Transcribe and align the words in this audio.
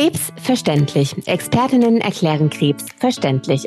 Krebs 0.00 0.32
verständlich. 0.36 1.14
Expertinnen 1.26 2.00
erklären 2.00 2.48
Krebs 2.48 2.86
verständlich. 2.96 3.66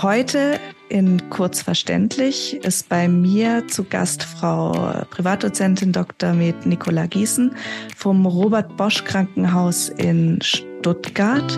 Heute 0.00 0.60
in 0.88 1.28
Kurzverständlich 1.28 2.54
ist 2.62 2.88
bei 2.88 3.08
mir 3.08 3.66
zu 3.66 3.82
Gast 3.82 4.22
Frau 4.22 4.70
Privatdozentin 5.10 5.90
Dr. 5.90 6.34
Med 6.34 6.66
Nicola 6.66 7.06
Gießen 7.06 7.56
vom 7.96 8.26
Robert 8.26 8.76
Bosch 8.76 9.02
Krankenhaus 9.02 9.88
in 9.88 10.38
Stuttgart. 10.40 11.56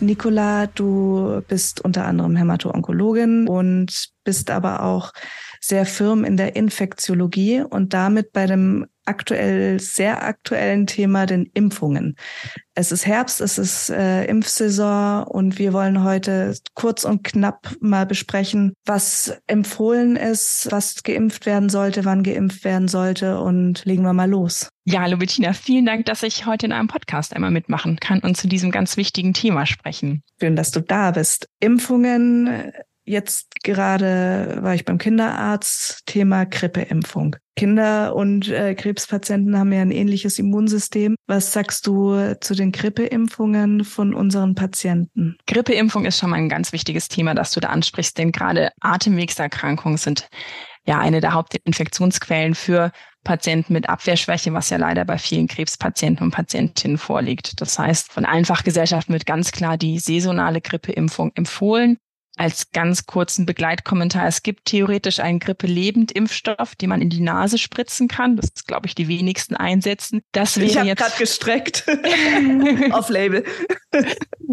Nicola, 0.00 0.68
du 0.68 1.42
bist 1.48 1.82
unter 1.82 2.06
anderem 2.06 2.36
Hämato-Onkologin 2.36 3.46
und 3.46 4.08
bist 4.24 4.50
aber 4.50 4.82
auch 4.82 5.12
sehr 5.66 5.86
firm 5.86 6.24
in 6.24 6.36
der 6.36 6.56
Infektiologie 6.56 7.62
und 7.62 7.94
damit 7.94 8.32
bei 8.32 8.46
dem 8.46 8.86
aktuell 9.06 9.80
sehr 9.80 10.22
aktuellen 10.24 10.86
Thema 10.86 11.26
den 11.26 11.50
Impfungen. 11.54 12.16
Es 12.74 12.92
ist 12.92 13.06
Herbst, 13.06 13.40
es 13.40 13.58
ist 13.58 13.90
äh, 13.90 14.24
Impfsaison 14.24 15.24
und 15.24 15.58
wir 15.58 15.72
wollen 15.72 16.02
heute 16.02 16.54
kurz 16.74 17.04
und 17.04 17.22
knapp 17.24 17.76
mal 17.80 18.04
besprechen, 18.06 18.74
was 18.84 19.38
empfohlen 19.46 20.16
ist, 20.16 20.68
was 20.70 21.02
geimpft 21.02 21.46
werden 21.46 21.68
sollte, 21.68 22.04
wann 22.04 22.22
geimpft 22.22 22.64
werden 22.64 22.88
sollte 22.88 23.40
und 23.40 23.84
legen 23.84 24.02
wir 24.02 24.12
mal 24.12 24.28
los. 24.28 24.68
Ja, 24.84 25.00
hallo 25.00 25.16
Bettina, 25.16 25.54
vielen 25.54 25.86
Dank, 25.86 26.06
dass 26.06 26.22
ich 26.22 26.44
heute 26.46 26.66
in 26.66 26.72
einem 26.72 26.88
Podcast 26.88 27.34
einmal 27.34 27.50
mitmachen 27.50 27.98
kann 28.00 28.20
und 28.20 28.36
zu 28.36 28.48
diesem 28.48 28.70
ganz 28.70 28.96
wichtigen 28.96 29.32
Thema 29.32 29.64
sprechen. 29.64 30.22
Schön, 30.40 30.56
dass 30.56 30.72
du 30.72 30.80
da 30.80 31.10
bist. 31.10 31.48
Impfungen 31.60 32.72
Jetzt 33.06 33.62
gerade 33.62 34.58
war 34.60 34.74
ich 34.74 34.84
beim 34.84 34.98
Kinderarzt, 34.98 36.06
Thema 36.06 36.46
Grippeimpfung. 36.46 37.36
Kinder 37.56 38.16
und 38.16 38.48
äh, 38.48 38.74
Krebspatienten 38.74 39.58
haben 39.58 39.72
ja 39.72 39.82
ein 39.82 39.90
ähnliches 39.90 40.38
Immunsystem. 40.38 41.14
Was 41.26 41.52
sagst 41.52 41.86
du 41.86 42.34
zu 42.40 42.54
den 42.54 42.72
Grippeimpfungen 42.72 43.84
von 43.84 44.14
unseren 44.14 44.54
Patienten? 44.54 45.36
Grippeimpfung 45.46 46.04
ist 46.06 46.18
schon 46.18 46.30
mal 46.30 46.36
ein 46.36 46.48
ganz 46.48 46.72
wichtiges 46.72 47.08
Thema, 47.08 47.34
das 47.34 47.52
du 47.52 47.60
da 47.60 47.68
ansprichst, 47.68 48.18
denn 48.18 48.32
gerade 48.32 48.70
Atemwegserkrankungen 48.80 49.98
sind 49.98 50.28
ja 50.86 50.98
eine 50.98 51.20
der 51.20 51.34
Hauptinfektionsquellen 51.34 52.54
für 52.54 52.90
Patienten 53.22 53.72
mit 53.72 53.88
Abwehrschwäche, 53.88 54.52
was 54.52 54.70
ja 54.70 54.76
leider 54.76 55.04
bei 55.04 55.18
vielen 55.18 55.46
Krebspatienten 55.46 56.26
und 56.26 56.30
Patientinnen 56.32 56.98
vorliegt. 56.98 57.60
Das 57.60 57.78
heißt, 57.78 58.12
von 58.12 58.24
allen 58.24 58.44
Fachgesellschaften 58.44 59.12
wird 59.12 59.26
ganz 59.26 59.52
klar 59.52 59.78
die 59.78 59.98
saisonale 59.98 60.60
Grippeimpfung 60.60 61.32
empfohlen 61.34 61.98
als 62.36 62.72
ganz 62.72 63.06
kurzen 63.06 63.46
Begleitkommentar. 63.46 64.26
Es 64.26 64.42
gibt 64.42 64.64
theoretisch 64.64 65.20
einen 65.20 65.38
Grippe-Lebend-Impfstoff, 65.38 66.74
den 66.74 66.88
man 66.88 67.00
in 67.00 67.10
die 67.10 67.20
Nase 67.20 67.58
spritzen 67.58 68.08
kann. 68.08 68.36
Das 68.36 68.46
ist, 68.46 68.66
glaube 68.66 68.86
ich, 68.86 68.94
die 68.94 69.06
wenigsten 69.06 69.54
einsetzen. 69.56 70.22
Das 70.32 70.58
wäre 70.58 70.66
ich 70.66 70.74
jetzt 70.74 70.98
gerade 70.98 71.16
gestreckt 71.16 71.84
auf 72.90 73.08
Label. 73.08 73.44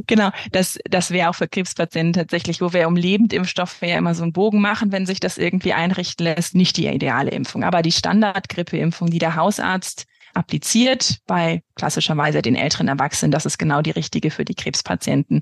genau, 0.08 0.30
das, 0.52 0.78
das 0.90 1.10
wäre 1.10 1.30
auch 1.30 1.36
für 1.36 1.48
Krebspatienten 1.48 2.14
tatsächlich, 2.14 2.62
wo 2.62 2.72
wir 2.72 2.88
um 2.88 2.96
Lebendimpfstoff 2.96 3.82
ja 3.82 3.98
immer 3.98 4.14
so 4.14 4.23
einen 4.23 4.34
Bogen 4.34 4.62
machen, 4.62 4.92
wenn 4.92 5.06
sich 5.06 5.20
das 5.20 5.38
irgendwie 5.38 5.73
einrichten 5.73 6.26
lässt, 6.26 6.54
nicht 6.54 6.78
die 6.78 6.88
ideale 6.88 7.32
Impfung. 7.32 7.64
Aber 7.64 7.82
die 7.82 7.92
Standard-Grippeimpfung, 7.92 9.10
die 9.10 9.20
der 9.20 9.36
Hausarzt 9.36 10.06
appliziert 10.34 11.18
bei 11.28 11.62
klassischerweise 11.76 12.42
den 12.42 12.56
älteren 12.56 12.88
Erwachsenen. 12.88 13.32
Das 13.32 13.45
ist 13.45 13.58
genau 13.58 13.82
die 13.82 13.92
richtige 13.92 14.32
für 14.32 14.45
die 14.45 14.56
Krebspatienten 14.56 15.42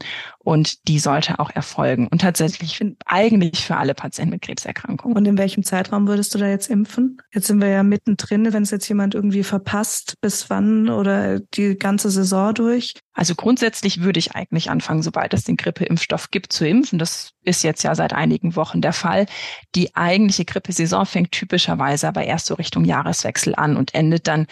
und 0.49 0.87
die 0.87 0.97
sollte 0.97 1.37
auch 1.37 1.51
erfolgen. 1.51 2.07
Und 2.07 2.21
tatsächlich 2.21 2.83
eigentlich 3.05 3.63
für 3.63 3.77
alle 3.77 3.93
Patienten 3.93 4.31
mit 4.31 4.41
Krebserkrankungen. 4.41 5.15
Und 5.15 5.27
in 5.27 5.37
welchem 5.37 5.61
Zeitraum 5.61 6.07
würdest 6.07 6.33
du 6.33 6.39
da 6.39 6.47
jetzt 6.47 6.71
impfen? 6.71 7.21
Jetzt 7.31 7.45
sind 7.45 7.61
wir 7.61 7.67
ja 7.67 7.83
mittendrin, 7.83 8.51
wenn 8.51 8.63
es 8.63 8.71
jetzt 8.71 8.89
jemand 8.89 9.13
irgendwie 9.13 9.43
verpasst, 9.43 10.15
bis 10.21 10.49
wann 10.49 10.89
oder 10.89 11.39
die 11.39 11.77
ganze 11.77 12.09
Saison 12.09 12.55
durch? 12.55 12.95
Also 13.13 13.35
grundsätzlich 13.35 14.01
würde 14.01 14.17
ich 14.17 14.33
eigentlich 14.33 14.71
anfangen, 14.71 15.03
sobald 15.03 15.35
es 15.35 15.43
den 15.43 15.55
Grippeimpfstoff 15.55 16.31
gibt, 16.31 16.51
zu 16.51 16.67
impfen. 16.67 16.97
Das 16.97 17.29
ist 17.43 17.63
jetzt 17.63 17.83
ja 17.83 17.93
seit 17.93 18.13
einigen 18.13 18.55
Wochen 18.55 18.81
der 18.81 18.93
Fall. 18.93 19.27
Die 19.75 19.95
eigentliche 19.95 20.45
Grippesaison 20.45 21.05
fängt 21.05 21.31
typischerweise 21.31 22.07
aber 22.07 22.23
erst 22.23 22.47
so 22.47 22.55
Richtung 22.55 22.85
Jahreswechsel 22.85 23.53
an 23.53 23.77
und 23.77 23.93
endet 23.93 24.25
dann 24.25 24.47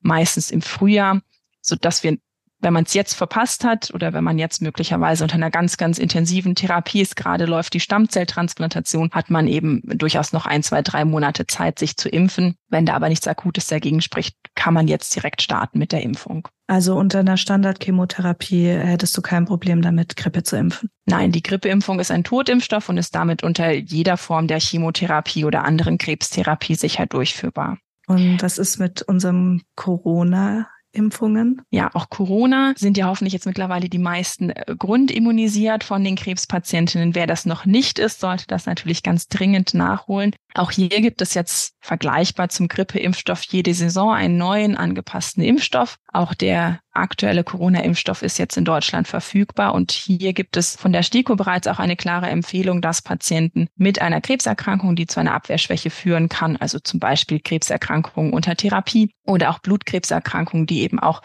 meistens 0.00 0.50
im 0.50 0.62
Frühjahr, 0.62 1.20
so 1.60 1.76
dass 1.76 2.02
wir 2.04 2.16
wenn 2.62 2.72
man 2.72 2.84
es 2.84 2.94
jetzt 2.94 3.14
verpasst 3.14 3.64
hat 3.64 3.92
oder 3.92 4.12
wenn 4.12 4.24
man 4.24 4.38
jetzt 4.38 4.62
möglicherweise 4.62 5.24
unter 5.24 5.34
einer 5.34 5.50
ganz, 5.50 5.76
ganz 5.76 5.98
intensiven 5.98 6.54
Therapie 6.54 7.00
ist, 7.00 7.16
gerade 7.16 7.44
läuft 7.44 7.74
die 7.74 7.80
Stammzelltransplantation, 7.80 9.10
hat 9.12 9.30
man 9.30 9.48
eben 9.48 9.82
durchaus 9.84 10.32
noch 10.32 10.46
ein, 10.46 10.62
zwei, 10.62 10.80
drei 10.80 11.04
Monate 11.04 11.46
Zeit, 11.46 11.78
sich 11.78 11.96
zu 11.96 12.08
impfen. 12.08 12.56
Wenn 12.68 12.86
da 12.86 12.94
aber 12.94 13.08
nichts 13.08 13.26
Akutes 13.26 13.66
dagegen 13.66 14.00
spricht, 14.00 14.36
kann 14.54 14.74
man 14.74 14.86
jetzt 14.86 15.14
direkt 15.14 15.42
starten 15.42 15.78
mit 15.78 15.92
der 15.92 16.02
Impfung. 16.02 16.48
Also 16.68 16.94
unter 16.94 17.18
einer 17.18 17.36
Standardchemotherapie 17.36 18.68
hättest 18.68 19.16
du 19.16 19.22
kein 19.22 19.44
Problem 19.44 19.82
damit, 19.82 20.16
Grippe 20.16 20.44
zu 20.44 20.56
impfen? 20.56 20.88
Nein, 21.04 21.32
die 21.32 21.42
Grippeimpfung 21.42 21.98
ist 21.98 22.12
ein 22.12 22.24
Totimpfstoff 22.24 22.88
und 22.88 22.96
ist 22.96 23.14
damit 23.14 23.42
unter 23.42 23.72
jeder 23.72 24.16
Form 24.16 24.46
der 24.46 24.60
Chemotherapie 24.60 25.44
oder 25.44 25.64
anderen 25.64 25.98
Krebstherapie 25.98 26.76
sicher 26.76 27.06
durchführbar. 27.06 27.78
Und 28.06 28.42
was 28.42 28.58
ist 28.58 28.78
mit 28.78 29.02
unserem 29.02 29.62
Corona 29.74 30.68
Impfungen? 30.92 31.62
Ja, 31.70 31.90
auch 31.94 32.10
Corona 32.10 32.74
sind 32.76 32.96
ja 32.96 33.06
hoffentlich 33.06 33.32
jetzt 33.32 33.46
mittlerweile 33.46 33.88
die 33.88 33.98
meisten 33.98 34.50
äh, 34.50 34.74
grundimmunisiert 34.78 35.84
von 35.84 36.04
den 36.04 36.16
Krebspatientinnen. 36.16 37.14
Wer 37.14 37.26
das 37.26 37.46
noch 37.46 37.64
nicht 37.64 37.98
ist, 37.98 38.20
sollte 38.20 38.46
das 38.46 38.66
natürlich 38.66 39.02
ganz 39.02 39.28
dringend 39.28 39.74
nachholen. 39.74 40.34
Auch 40.54 40.70
hier 40.70 40.88
gibt 40.88 41.22
es 41.22 41.34
jetzt 41.34 41.74
vergleichbar 41.80 42.48
zum 42.50 42.68
Grippeimpfstoff 42.68 43.42
jede 43.44 43.74
Saison 43.74 44.12
einen 44.12 44.36
neuen 44.36 44.76
angepassten 44.76 45.42
Impfstoff. 45.42 45.96
Auch 46.12 46.34
der 46.34 46.80
aktuelle 46.92 47.44
Corona-Impfstoff 47.44 48.22
ist 48.22 48.38
jetzt 48.38 48.56
in 48.56 48.64
Deutschland 48.64 49.08
verfügbar 49.08 49.74
und 49.74 49.92
hier 49.92 50.32
gibt 50.32 50.56
es 50.56 50.76
von 50.76 50.92
der 50.92 51.02
STIKO 51.02 51.36
bereits 51.36 51.66
auch 51.66 51.78
eine 51.78 51.96
klare 51.96 52.28
Empfehlung, 52.28 52.82
dass 52.82 53.02
Patienten 53.02 53.68
mit 53.76 54.00
einer 54.00 54.20
Krebserkrankung, 54.20 54.96
die 54.96 55.06
zu 55.06 55.20
einer 55.20 55.34
Abwehrschwäche 55.34 55.90
führen 55.90 56.28
kann, 56.28 56.56
also 56.56 56.78
zum 56.78 57.00
Beispiel 57.00 57.40
Krebserkrankungen 57.40 58.32
unter 58.32 58.56
Therapie 58.56 59.14
oder 59.24 59.50
auch 59.50 59.60
Blutkrebserkrankungen, 59.60 60.66
die 60.66 60.82
eben 60.82 60.98
auch 60.98 61.22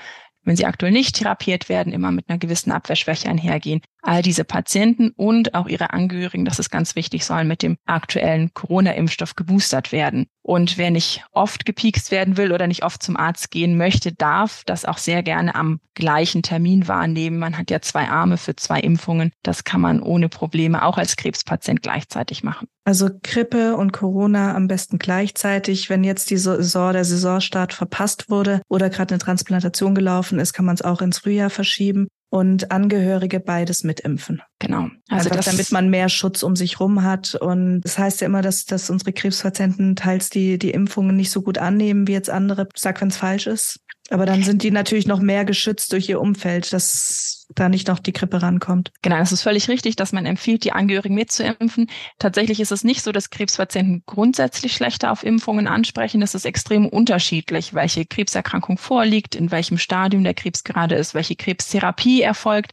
wenn 0.47 0.55
sie 0.55 0.65
aktuell 0.65 0.93
nicht 0.93 1.17
therapiert 1.17 1.67
werden, 1.67 1.91
immer 1.91 2.13
mit 2.13 2.29
einer 2.29 2.39
gewissen 2.39 2.71
Abwehrschwäche 2.71 3.27
einhergehen. 3.27 3.81
All 4.07 4.21
diese 4.21 4.45
Patienten 4.45 5.09
und 5.09 5.53
auch 5.53 5.67
ihre 5.67 5.91
Angehörigen, 5.91 6.45
das 6.45 6.59
ist 6.59 6.69
ganz 6.69 6.95
wichtig, 6.95 7.25
sollen 7.25 7.45
mit 7.45 7.61
dem 7.61 7.75
aktuellen 7.85 8.53
Corona-Impfstoff 8.53 9.35
geboostert 9.35 9.91
werden. 9.91 10.27
Und 10.41 10.77
wer 10.77 10.91
nicht 10.91 11.25
oft 11.33 11.65
gepiekst 11.65 12.09
werden 12.09 12.37
will 12.37 12.53
oder 12.53 12.67
nicht 12.67 12.85
oft 12.85 13.03
zum 13.03 13.17
Arzt 13.17 13.51
gehen 13.51 13.75
möchte, 13.75 14.13
darf 14.13 14.63
das 14.65 14.85
auch 14.85 14.97
sehr 14.97 15.23
gerne 15.23 15.55
am 15.55 15.81
gleichen 15.93 16.41
Termin 16.41 16.87
wahrnehmen. 16.87 17.37
Man 17.37 17.57
hat 17.57 17.69
ja 17.69 17.81
zwei 17.81 18.07
Arme 18.07 18.37
für 18.37 18.55
zwei 18.55 18.79
Impfungen. 18.79 19.33
Das 19.43 19.65
kann 19.65 19.81
man 19.81 20.01
ohne 20.01 20.29
Probleme 20.29 20.85
auch 20.85 20.97
als 20.97 21.17
Krebspatient 21.17 21.81
gleichzeitig 21.81 22.45
machen. 22.45 22.69
Also 22.85 23.09
Grippe 23.23 23.75
und 23.75 23.91
Corona 23.91 24.55
am 24.55 24.69
besten 24.69 24.99
gleichzeitig. 24.99 25.89
Wenn 25.89 26.05
jetzt 26.05 26.29
die 26.29 26.37
Saison, 26.37 26.93
der 26.93 27.03
Saisonstart 27.03 27.73
verpasst 27.73 28.29
wurde 28.29 28.61
oder 28.69 28.89
gerade 28.89 29.15
eine 29.15 29.19
Transplantation 29.19 29.95
gelaufen 29.95 30.39
ist, 30.39 30.53
kann 30.53 30.63
man 30.63 30.75
es 30.75 30.81
auch 30.81 31.01
ins 31.01 31.17
Frühjahr 31.17 31.49
verschieben 31.49 32.07
und 32.29 32.71
Angehörige 32.71 33.39
beides 33.39 33.83
mitimpfen. 33.83 34.41
Genau. 34.59 34.89
Also 35.09 35.29
Einfach, 35.29 35.45
damit 35.45 35.71
man 35.71 35.89
mehr 35.89 36.09
Schutz 36.09 36.43
um 36.43 36.55
sich 36.55 36.79
rum 36.79 37.03
hat. 37.03 37.35
Und 37.35 37.81
das 37.81 37.97
heißt 37.97 38.21
ja 38.21 38.27
immer, 38.27 38.41
dass, 38.41 38.65
dass 38.65 38.89
unsere 38.89 39.13
Krebspatienten 39.13 39.95
teils 39.95 40.29
die, 40.29 40.57
die 40.57 40.71
Impfungen 40.71 41.15
nicht 41.15 41.31
so 41.31 41.41
gut 41.41 41.57
annehmen 41.57 42.07
wie 42.07 42.13
jetzt 42.13 42.29
andere. 42.29 42.67
Sag, 42.75 42.99
wenn 43.01 43.07
es 43.07 43.17
falsch 43.17 43.47
ist. 43.47 43.79
Aber 44.09 44.25
dann 44.25 44.41
sind 44.41 44.63
die 44.63 44.71
natürlich 44.71 45.05
noch 45.05 45.19
mehr 45.19 45.43
geschützt 45.43 45.91
durch 45.91 46.07
ihr 46.07 46.21
Umfeld, 46.21 46.71
dass 46.71 47.45
da 47.49 47.67
nicht 47.67 47.87
noch 47.87 47.99
die 47.99 48.13
Grippe 48.13 48.41
rankommt. 48.41 48.91
Genau, 49.01 49.17
das 49.17 49.33
ist 49.33 49.41
völlig 49.41 49.67
richtig, 49.67 49.97
dass 49.97 50.13
man 50.13 50.25
empfiehlt, 50.25 50.63
die 50.63 50.71
Angehörigen 50.71 51.15
mitzuimpfen. 51.15 51.89
Tatsächlich 52.17 52.61
ist 52.61 52.71
es 52.71 52.85
nicht 52.85 53.01
so, 53.01 53.11
dass 53.11 53.29
Krebspatienten 53.29 54.03
grundsätzlich 54.05 54.73
schlechter 54.73 55.11
auf 55.11 55.23
Impfungen 55.23 55.67
ansprechen. 55.67 56.21
Es 56.21 56.35
ist 56.35 56.45
extrem 56.45 56.87
unterschiedlich, 56.87 57.73
welche 57.73 58.05
Krebserkrankung 58.05 58.77
vorliegt, 58.77 59.35
in 59.35 59.51
welchem 59.51 59.77
Stadium 59.77 60.23
der 60.23 60.33
Krebs 60.33 60.63
gerade 60.63 60.95
ist, 60.95 61.13
welche 61.13 61.35
Krebstherapie 61.35 62.21
erfolgt, 62.21 62.71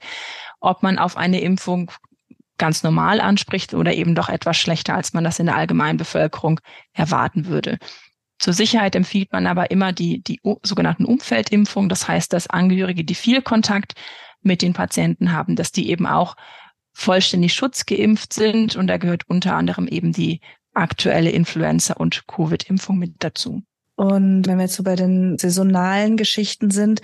ob 0.61 0.83
man 0.83 0.99
auf 0.99 1.17
eine 1.17 1.41
Impfung 1.41 1.91
ganz 2.59 2.85
normal 2.85 3.21
anspricht 3.21 3.75
oder 3.75 3.93
eben 3.93 4.15
doch 4.15 4.29
etwas 4.29 4.57
schlechter, 4.57 4.95
als 4.95 5.13
man 5.13 5.25
das 5.25 5.41
in 5.41 5.47
der 5.47 5.57
allgemeinen 5.57 5.99
Bevölkerung 5.99 6.61
erwarten 6.93 7.47
würde. 7.47 7.79
Zur 8.45 8.53
Sicherheit 8.53 8.95
empfiehlt 8.95 9.33
man 9.33 9.47
aber 9.47 9.71
immer 9.71 9.95
die, 9.95 10.23
die 10.23 10.39
sogenannten 10.63 11.07
Umfeldimpfungen. 11.07 11.89
Das 11.89 12.07
heißt, 12.07 12.31
dass 12.31 12.47
Angehörige, 12.47 13.03
die 13.03 13.15
viel 13.15 13.41
Kontakt 13.41 13.95
mit 14.43 14.61
den 14.61 14.75
Patienten 14.75 15.33
haben, 15.33 15.57
dass 15.57 15.73
die 15.73 15.89
eben 15.89 16.07
auch 16.07 16.37
vollständig 16.93 17.55
schutzgeimpft 17.55 18.35
sind. 18.35 18.77
Und 18.77 18.89
da 18.89 18.99
gehört 18.99 19.23
unter 19.31 19.57
anderem 19.57 19.89
eben 19.89 20.13
die 20.13 20.43
aktuelle 20.75 21.31
Influenza- 21.31 21.95
und 21.95 22.27
Covid-Impfung 22.27 22.99
mit 22.99 23.15
dazu. 23.21 23.63
Und 23.97 24.47
wenn 24.47 24.59
wir 24.59 24.65
jetzt 24.65 24.75
so 24.75 24.83
bei 24.83 24.97
den 24.97 25.39
saisonalen 25.39 26.19
Geschichten 26.19 26.71
sind, 26.71 27.01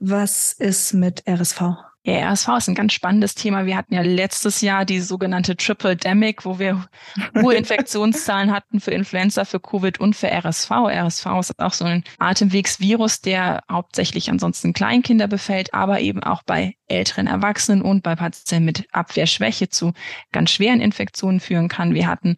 was 0.00 0.52
ist 0.54 0.92
mit 0.92 1.22
RSV? 1.28 1.62
Ja, 2.02 2.30
RSV 2.30 2.48
ist 2.56 2.68
ein 2.68 2.74
ganz 2.74 2.94
spannendes 2.94 3.34
Thema. 3.34 3.66
Wir 3.66 3.76
hatten 3.76 3.92
ja 3.92 4.00
letztes 4.00 4.62
Jahr 4.62 4.86
die 4.86 5.00
sogenannte 5.00 5.54
Triple 5.54 5.96
Demic, 5.96 6.46
wo 6.46 6.58
wir 6.58 6.88
hohe 7.42 7.54
Infektionszahlen 7.54 8.52
hatten 8.52 8.80
für 8.80 8.92
Influenza, 8.92 9.44
für 9.44 9.60
Covid 9.60 10.00
und 10.00 10.16
für 10.16 10.28
RSV. 10.28 10.70
RSV 10.70 11.26
ist 11.40 11.58
auch 11.58 11.74
so 11.74 11.84
ein 11.84 12.04
Atemwegsvirus, 12.18 13.20
der 13.20 13.62
hauptsächlich 13.70 14.30
ansonsten 14.30 14.72
Kleinkinder 14.72 15.28
befällt, 15.28 15.74
aber 15.74 16.00
eben 16.00 16.22
auch 16.22 16.42
bei 16.42 16.74
älteren 16.86 17.26
Erwachsenen 17.26 17.82
und 17.82 18.02
bei 18.02 18.16
Patienten 18.16 18.64
mit 18.64 18.86
Abwehrschwäche 18.92 19.68
zu 19.68 19.92
ganz 20.32 20.52
schweren 20.52 20.80
Infektionen 20.80 21.38
führen 21.38 21.68
kann. 21.68 21.92
Wir 21.92 22.06
hatten 22.06 22.36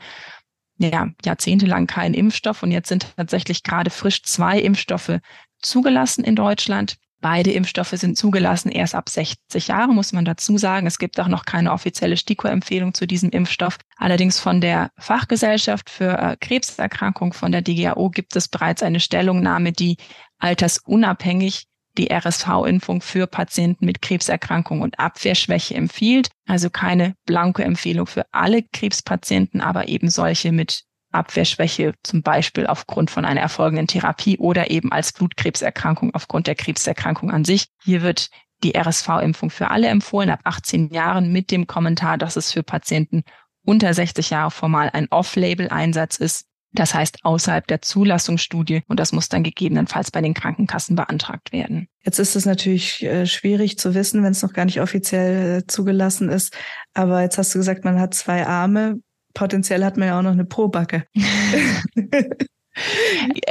ja, 0.79 1.09
jahrzehntelang 1.25 1.87
keinen 1.87 2.15
Impfstoff 2.15 2.65
und 2.65 2.73
jetzt 2.73 2.89
sind 2.89 3.15
tatsächlich 3.17 3.63
gerade 3.63 3.91
frisch 3.91 4.25
zwei 4.25 4.59
Impfstoffe 4.59 5.21
zugelassen 5.61 6.25
in 6.25 6.35
Deutschland. 6.35 6.97
Beide 7.23 7.53
Impfstoffe 7.53 7.93
sind 7.93 8.19
zugelassen 8.19 8.73
erst 8.73 8.97
ab 8.97 9.09
60 9.09 9.69
Jahre, 9.69 9.93
muss 9.95 10.13
man 10.13 10.25
dazu 10.25 10.59
sagen. 10.59 10.89
Es 10.89 10.99
gibt 10.99 11.21
auch 11.21 11.29
noch 11.29 11.45
keine 11.45 11.73
offizielle 11.73 12.17
STIKO-Empfehlung 12.17 12.95
zu 12.95 13.07
diesem 13.07 13.31
Impfstoff. 13.31 13.79
Allerdings 13.97 14.41
von 14.41 14.61
der 14.61 14.91
Fachgesellschaft 14.99 15.89
für 15.89 16.19
äh, 16.19 16.37
Krebserkrankung, 16.41 17.33
von 17.33 17.53
der 17.53 17.63
DGAO, 17.63 18.11
gibt 18.11 18.35
es 18.35 18.49
bereits 18.49 18.83
eine 18.83 18.99
Stellungnahme, 18.99 19.71
die 19.71 19.99
altersunabhängig 20.39 21.69
die 21.97 22.11
RSV-Impfung 22.11 23.01
für 23.03 23.29
Patienten 23.29 23.87
mit 23.87 24.03
Krebserkrankung 24.03 24.81
und 24.81 24.99
Abwehrschwäche 24.99 25.77
empfiehlt. 25.77 26.29
Also 26.49 26.71
keine 26.71 27.15
blanke 27.25 27.63
Empfehlung 27.63 28.09
für 28.09 28.27
alle 28.33 28.65
Krebspatienten, 28.65 29.61
aber 29.61 29.87
eben 29.87 30.11
solche 30.11 30.51
mit 30.51 30.87
Abwehrschwäche, 31.13 31.95
zum 32.03 32.23
Beispiel 32.23 32.67
aufgrund 32.67 33.11
von 33.11 33.25
einer 33.25 33.41
erfolgenden 33.41 33.87
Therapie 33.87 34.39
oder 34.39 34.71
eben 34.71 34.93
als 34.93 35.13
Blutkrebserkrankung 35.13 36.15
aufgrund 36.15 36.47
der 36.47 36.55
Krebserkrankung 36.55 37.31
an 37.31 37.45
sich. 37.45 37.69
Hier 37.83 38.03
wird 38.03 38.31
die 38.63 38.77
RSV-Impfung 38.77 39.51
für 39.51 39.71
alle 39.71 39.89
empfohlen, 39.89 40.31
ab 40.31 40.41
18 40.45 40.91
Jahren 40.91 41.33
mit 41.33 41.51
dem 41.51 41.67
Kommentar, 41.67 42.19
dass 42.19 42.37
es 42.37 42.53
für 42.53 42.63
Patienten 42.63 43.25
unter 43.65 43.93
60 43.93 44.31
Jahre 44.31 44.51
formal 44.51 44.91
ein 44.93 45.09
Off-Label-Einsatz 45.11 46.17
ist. 46.17 46.47
Das 46.75 46.95
heißt 46.95 47.19
außerhalb 47.25 47.67
der 47.67 47.83
Zulassungsstudie 47.83 48.83
und 48.89 48.99
das 48.99 49.13
muss 49.13 49.29
dann 49.29 49.43
gegebenenfalls 49.43 50.11
bei 50.11 50.23
den 50.23 50.33
Krankenkassen 50.33 50.97
beantragt 50.97 51.53
werden. 51.53 51.87
Jetzt 52.03 52.19
ist 52.19 52.35
es 52.35 52.47
natürlich 52.47 53.03
äh, 53.03 53.27
schwierig 53.27 53.79
zu 53.79 53.95
wissen, 53.95 54.23
wenn 54.23 54.33
es 54.33 54.43
noch 54.43 54.55
gar 54.55 54.65
nicht 54.65 54.81
offiziell 54.81 55.59
äh, 55.59 55.67
zugelassen 55.67 56.31
ist. 56.31 56.57
Aber 56.95 57.21
jetzt 57.21 57.37
hast 57.37 57.55
du 57.55 57.59
gesagt, 57.59 57.85
man 57.85 58.01
hat 58.01 58.15
zwei 58.15 58.47
Arme 58.47 59.01
potenziell 59.35 59.85
hat 59.85 59.97
man 59.97 60.09
ja 60.09 60.19
auch 60.19 60.23
noch 60.23 60.33
eine 60.33 60.45
Probacke. 60.45 61.07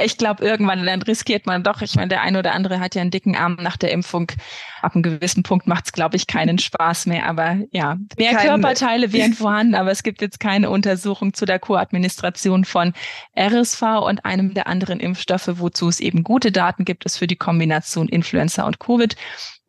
Ich 0.00 0.18
glaube, 0.18 0.44
irgendwann 0.44 0.84
dann 0.84 1.00
riskiert 1.02 1.46
man 1.46 1.62
doch. 1.62 1.80
Ich 1.80 1.94
meine, 1.94 2.08
der 2.08 2.22
eine 2.22 2.40
oder 2.40 2.54
andere 2.54 2.80
hat 2.80 2.96
ja 2.96 3.02
einen 3.02 3.12
dicken 3.12 3.36
Arm 3.36 3.56
nach 3.60 3.76
der 3.76 3.92
Impfung. 3.92 4.32
Ab 4.80 4.94
einem 4.94 5.04
gewissen 5.04 5.44
Punkt 5.44 5.68
macht 5.68 5.86
es, 5.86 5.92
glaube 5.92 6.16
ich, 6.16 6.26
keinen 6.26 6.58
Spaß 6.58 7.06
mehr. 7.06 7.26
Aber 7.26 7.58
ja, 7.70 7.98
mehr 8.18 8.34
Kein, 8.34 8.48
Körperteile 8.48 9.12
wären 9.12 9.32
vorhanden, 9.32 9.76
aber 9.76 9.92
es 9.92 10.02
gibt 10.02 10.22
jetzt 10.22 10.40
keine 10.40 10.70
Untersuchung 10.70 11.34
zu 11.34 11.44
der 11.44 11.60
Koadministration 11.60 12.64
von 12.64 12.94
RSV 13.38 13.82
und 14.04 14.24
einem 14.24 14.54
der 14.54 14.66
anderen 14.66 14.98
Impfstoffe, 14.98 15.48
wozu 15.52 15.88
es 15.88 16.00
eben 16.00 16.24
gute 16.24 16.50
Daten 16.50 16.84
gibt, 16.84 17.04
ist 17.04 17.18
für 17.18 17.28
die 17.28 17.36
Kombination 17.36 18.08
Influenza 18.08 18.66
und 18.66 18.80
Covid 18.80 19.14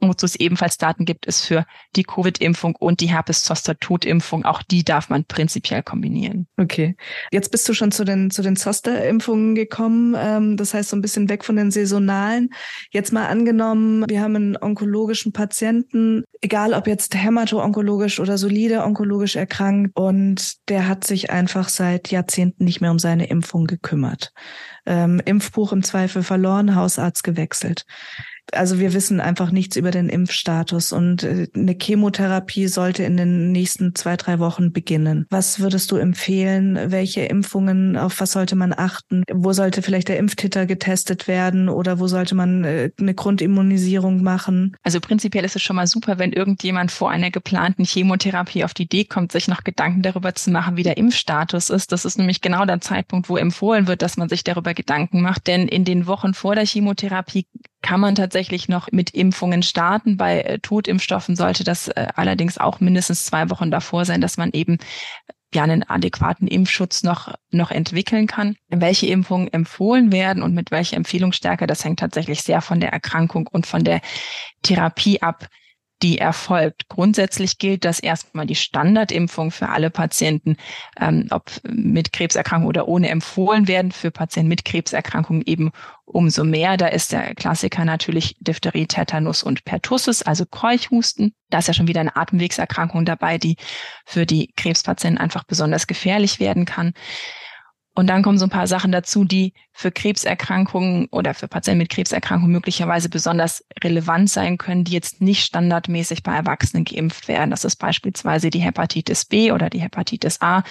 wozu 0.08 0.26
es 0.26 0.36
ebenfalls 0.36 0.78
Daten 0.78 1.06
gibt, 1.06 1.26
ist 1.26 1.42
für 1.42 1.66
die 1.96 2.04
Covid-Impfung 2.04 2.76
und 2.76 3.00
die 3.00 3.10
Herpes-Zoster-Totimpfung. 3.10 4.46
Auch 4.46 4.62
die 4.64 4.84
darf 4.84 5.10
man 5.10 5.26
prinzipiell 5.26 5.84
kombinieren. 5.84 6.48
Okay. 6.58 6.96
Jetzt 7.32 7.52
bist 7.52 7.68
du 7.68 7.74
schon 7.74 7.92
zu 7.92 8.04
den, 8.04 8.32
zu 8.32 8.42
den 8.42 8.56
Zoster-Impfungen 8.56 9.56
gekommen. 9.56 10.16
Ähm, 10.18 10.58
das 10.58 10.74
heißt, 10.74 10.90
so 10.90 10.96
ein 10.96 11.02
bisschen 11.02 11.30
weg 11.30 11.44
von 11.44 11.56
den 11.56 11.72
saisonalen. 11.72 12.50
Jetzt 12.92 13.14
mal 13.14 13.28
angenommen, 13.28 14.06
wir 14.08 14.22
haben 14.22 14.36
einen 14.36 14.58
onkologischen 14.58 15.34
Patienten, 15.34 16.24
egal 16.42 16.74
ob 16.74 16.88
jetzt 16.88 17.16
hämato-onkologisch 17.16 18.20
oder 18.20 18.38
solide 18.38 18.84
onkologisch 18.84 19.36
erkrankt 19.36 19.92
und 19.96 20.70
der 20.70 20.88
hat 20.88 21.06
sich 21.06 21.30
einfach 21.30 21.70
seit 21.70 22.12
Jahrzehnten 22.12 22.66
nicht 22.66 22.82
mehr 22.82 22.92
um 22.92 23.00
seine 23.00 23.28
Impfung 23.28 23.66
gekümmert. 23.66 24.34
Ähm, 24.86 25.22
Impfbuch 25.24 25.72
im 25.72 25.84
Zweifel 25.84 26.24
verloren, 26.24 26.76
Hausarzt 26.76 27.24
gewechselt. 27.24 27.86
Also 28.54 28.80
wir 28.80 28.94
wissen 28.94 29.20
einfach 29.20 29.52
nichts 29.52 29.76
über 29.76 29.92
den 29.92 30.10
Impfstatus 30.10 30.92
und 30.92 31.24
äh, 31.24 31.48
eine 31.56 31.76
Chemotherapie 31.80 32.68
sollte 32.68 33.04
in 33.04 33.18
den 33.18 33.52
nächsten 33.52 33.96
zwei, 33.96 34.16
drei 34.16 34.40
Wochen 34.40 34.72
beginnen. 34.72 35.26
Was 35.30 35.60
würdest 35.60 35.92
du 35.92 35.98
empfehlen? 35.98 36.80
Welche 36.92 37.22
Impfungen, 37.22 37.98
auf 37.98 38.20
was 38.20 38.32
sollte 38.32 38.56
man 38.56 38.74
achten? 38.74 39.24
Wo 39.32 39.54
sollte 39.54 39.82
vielleicht 39.82 40.08
der 40.08 40.18
Impftitter 40.18 40.66
getestet 40.66 41.28
werden 41.28 41.70
oder 41.70 42.00
wo 42.00 42.08
sollte 42.08 42.36
man 42.36 42.64
äh, 42.64 42.92
eine 43.00 43.14
Grundimmunisierung 43.14 44.24
machen? 44.24 44.76
Also 44.84 45.00
prinzipiell 45.00 45.46
ist 45.46 45.56
es 45.56 45.62
schon 45.62 45.76
mal 45.76 45.88
super, 45.88 46.20
wenn 46.20 46.34
irgendjemand 46.34 46.92
vor 46.92 47.10
einer 47.10 47.32
geplanten 47.32 47.86
Chemotherapie 47.86 48.64
auf 48.64 48.74
die 48.74 48.84
Idee 48.84 49.06
kommt, 49.06 49.32
sich 49.32 49.48
noch 49.48 49.64
Gedanken 49.64 50.02
darüber 50.02 50.36
zu 50.36 50.52
machen, 50.52 50.78
wie 50.78 50.84
der 50.84 50.98
Impfstatus 50.98 51.70
ist. 51.70 51.92
Das 51.92 52.06
ist 52.06 52.18
nämlich 52.18 52.42
genau 52.42 52.66
der 52.66 52.82
Zeitpunkt, 52.82 53.30
wo 53.30 53.38
empfohlen 53.38 53.88
wird, 53.88 54.02
dass 54.02 54.18
man 54.18 54.30
sich 54.30 54.44
darüber 54.44 54.74
Gedanken 54.74 55.22
macht. 55.22 55.48
Denn 55.48 55.68
in 55.68 55.86
den 55.86 56.08
Wochen 56.08 56.34
vor 56.34 56.56
der 56.56 56.66
Chemotherapie 56.66 57.48
kann 57.84 58.00
man 58.00 58.16
tatsächlich 58.16 58.68
noch 58.70 58.92
mit 58.92 59.12
Impfungen 59.12 59.62
starten. 59.62 60.18
Bei 60.18 60.42
äh, 60.42 60.60
Totimpfstoffen 60.60 61.36
sollte 61.36 61.64
das 61.64 61.90
äh, 61.90 62.08
allerdings 62.16 62.58
auch 62.58 62.80
mindestens 62.80 63.26
zwei 63.26 63.52
Wochen 63.52 63.70
davor 63.70 64.06
sein, 64.06 64.22
dass 64.22 64.38
man 64.38 64.50
eben 64.52 64.78
ja 65.54 65.64
einen 65.64 65.84
adäquaten 65.84 66.48
Impfschutz 66.48 67.04
noch, 67.04 67.36
noch 67.52 67.70
entwickeln 67.70 68.26
kann. 68.26 68.56
Welche 68.70 69.08
Impfungen 69.08 69.52
empfohlen 69.54 70.12
werden 70.12 70.42
und 70.42 70.56
mit 70.56 70.72
welcher 70.72 70.98
Empfehlungsstärke, 70.98 71.68
das 71.68 71.84
hängt 71.86 72.00
tatsächlich 72.00 72.42
sehr 72.42 72.62
von 72.62 72.80
der 72.80 72.92
Erkrankung 72.92 73.48
und 73.48 73.68
von 73.68 73.84
der 73.84 74.02
Therapie 74.64 75.22
ab 75.22 75.48
die 76.04 76.18
erfolgt. 76.18 76.90
Grundsätzlich 76.90 77.58
gilt, 77.58 77.86
dass 77.86 78.00
erstmal 78.00 78.46
die 78.46 78.56
Standardimpfung 78.56 79.52
für 79.52 79.70
alle 79.70 79.90
Patienten, 79.90 80.58
ähm, 81.00 81.28
ob 81.32 81.50
mit 81.64 82.12
Krebserkrankung 82.12 82.68
oder 82.68 82.88
ohne, 82.90 83.10
empfohlen 83.10 83.70
werden. 83.70 83.92
Für 83.94 84.12
Patienten 84.12 84.50
mit 84.50 84.66
Krebserkrankung 84.66 85.42
eben 85.44 85.72
umso 86.06 86.44
mehr. 86.44 86.76
Da 86.76 86.88
ist 86.88 87.14
der 87.14 87.34
Klassiker 87.36 87.86
natürlich 87.86 88.36
Diphtherie, 88.42 88.86
Tetanus 88.86 89.44
und 89.44 89.64
Pertussis, 89.64 90.22
also 90.22 90.46
Keuchhusten. 90.46 91.34
Da 91.50 91.60
ist 91.60 91.70
ja 91.70 91.74
schon 91.74 91.88
wieder 91.88 92.02
eine 92.02 92.16
Atemwegserkrankung 92.16 93.06
dabei, 93.06 93.38
die 93.38 93.56
für 94.06 94.26
die 94.26 94.52
Krebspatienten 94.58 95.18
einfach 95.18 95.46
besonders 95.46 95.88
gefährlich 95.88 96.42
werden 96.42 96.66
kann. 96.66 96.94
Und 97.96 98.08
dann 98.08 98.24
kommen 98.24 98.40
so 98.40 98.46
ein 98.46 98.50
paar 98.50 98.66
Sachen 98.66 98.92
dazu, 98.92 99.24
die 99.24 99.54
für 99.72 99.92
Krebserkrankungen 99.92 101.08
oder 101.12 101.34
für 101.36 101.48
Patienten 101.48 101.80
mit 101.80 101.90
Krebserkrankungen 101.90 102.52
möglicherweise 102.52 103.08
besonders 103.08 103.64
relevant 103.84 104.30
sein 104.30 104.58
können, 104.58 104.84
die 104.84 104.94
jetzt 104.94 105.22
nicht 105.22 105.46
standardmäßig 105.46 106.24
bei 106.24 106.34
Erwachsenen 106.34 106.86
geimpft 106.86 107.28
werden. 107.28 107.52
Das 107.52 107.66
ist 107.66 107.76
beispielsweise 107.76 108.50
die 108.50 108.62
Hepatitis 108.62 109.26
B 109.26 109.52
oder 109.52 109.70
die 109.70 109.82
Hepatitis 109.82 110.42
A. 110.42 110.64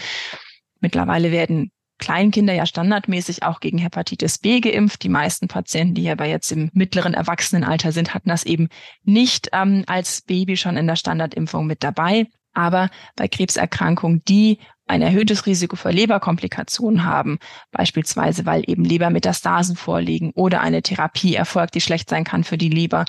Mittlerweile 0.80 1.30
werden 1.30 1.70
Kleinkinder 1.98 2.52
ja 2.52 2.66
standardmäßig 2.66 3.44
auch 3.44 3.60
gegen 3.60 3.78
Hepatitis 3.78 4.38
B 4.38 4.58
geimpft. 4.58 5.04
Die 5.04 5.08
meisten 5.08 5.46
Patienten, 5.46 5.94
die 5.94 6.10
aber 6.10 6.24
jetzt 6.24 6.50
im 6.50 6.68
mittleren 6.72 7.14
Erwachsenenalter 7.14 7.92
sind, 7.92 8.14
hatten 8.14 8.30
das 8.30 8.42
eben 8.42 8.68
nicht 9.04 9.50
ähm, 9.52 9.84
als 9.86 10.22
Baby 10.22 10.56
schon 10.56 10.76
in 10.76 10.88
der 10.88 10.96
Standardimpfung 10.96 11.68
mit 11.68 11.84
dabei. 11.84 12.26
Aber 12.54 12.90
bei 13.14 13.28
Krebserkrankungen, 13.28 14.22
die 14.26 14.58
ein 14.92 15.00
erhöhtes 15.00 15.46
Risiko 15.46 15.74
für 15.74 15.90
Leberkomplikationen 15.90 17.04
haben, 17.04 17.38
beispielsweise 17.70 18.44
weil 18.44 18.62
eben 18.66 18.84
Lebermetastasen 18.84 19.74
vorliegen 19.74 20.32
oder 20.34 20.60
eine 20.60 20.82
Therapie 20.82 21.34
erfolgt, 21.34 21.74
die 21.74 21.80
schlecht 21.80 22.10
sein 22.10 22.24
kann 22.24 22.44
für 22.44 22.58
die 22.58 22.68
Leber 22.68 23.06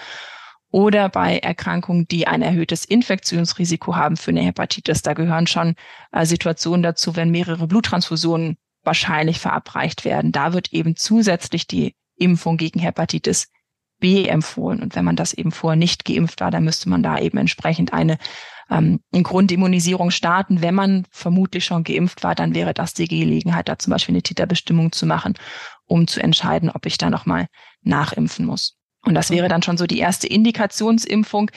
oder 0.72 1.10
bei 1.10 1.40
Erkrankungen, 1.40 2.08
die 2.08 2.26
ein 2.26 2.42
erhöhtes 2.42 2.86
Infektionsrisiko 2.86 3.98
haben 3.98 4.16
für 4.16 4.32
eine 4.32 4.42
Hepatitis. 4.42 5.02
Da 5.02 5.14
gehören 5.14 5.46
schon 5.46 5.76
äh, 6.14 6.26
Situationen 6.26 6.84
dazu, 6.84 7.18
wenn 7.18 7.32
mehrere 7.32 7.68
Bluttransfusionen 7.68 8.56
wahrscheinlich 8.84 9.40
verabreicht 9.40 10.06
werden. 10.06 10.32
Da 10.32 10.54
wird 10.54 10.72
eben 10.72 10.96
zusätzlich 10.96 11.68
die 11.68 11.96
Impfung 12.16 12.56
gegen 12.56 12.80
Hepatitis 12.80 13.50
B 14.00 14.26
empfohlen. 14.26 14.82
Und 14.82 14.96
wenn 14.96 15.06
man 15.06 15.18
das 15.18 15.34
eben 15.34 15.52
vorher 15.52 15.78
nicht 15.78 16.06
geimpft 16.06 16.40
war, 16.40 16.50
dann 16.50 16.64
müsste 16.64 16.90
man 16.90 17.04
da 17.04 17.20
eben 17.20 17.38
entsprechend 17.38 17.92
eine 17.92 18.18
ähm, 18.70 19.00
Grundimmunisierung 19.12 20.12
starten. 20.12 20.62
Wenn 20.62 20.76
man 20.76 21.06
vermutlich 21.12 21.66
schon 21.66 21.84
geimpft 21.84 22.24
war, 22.24 22.36
dann 22.36 22.56
wäre 22.56 22.74
das 22.74 22.94
die 22.94 23.08
Gelegenheit, 23.08 23.70
da 23.70 23.78
zum 23.78 23.92
Beispiel 23.92 24.14
eine 24.14 24.24
Titerbestimmung 24.24 24.92
zu 24.92 25.06
machen, 25.06 25.36
um 25.86 26.08
zu 26.08 26.22
entscheiden, 26.22 26.70
ob 26.70 26.86
ich 26.86 26.98
da 26.98 27.10
nochmal 27.10 27.48
nachimpfen 27.82 28.46
muss. 28.46 28.78
Und 29.06 29.16
das 29.16 29.30
wäre 29.30 29.50
dann 29.50 29.64
schon 29.64 29.78
so 29.78 29.86
die 29.86 30.00
erste 30.00 30.28
Indikationsimpfung, 30.28 31.52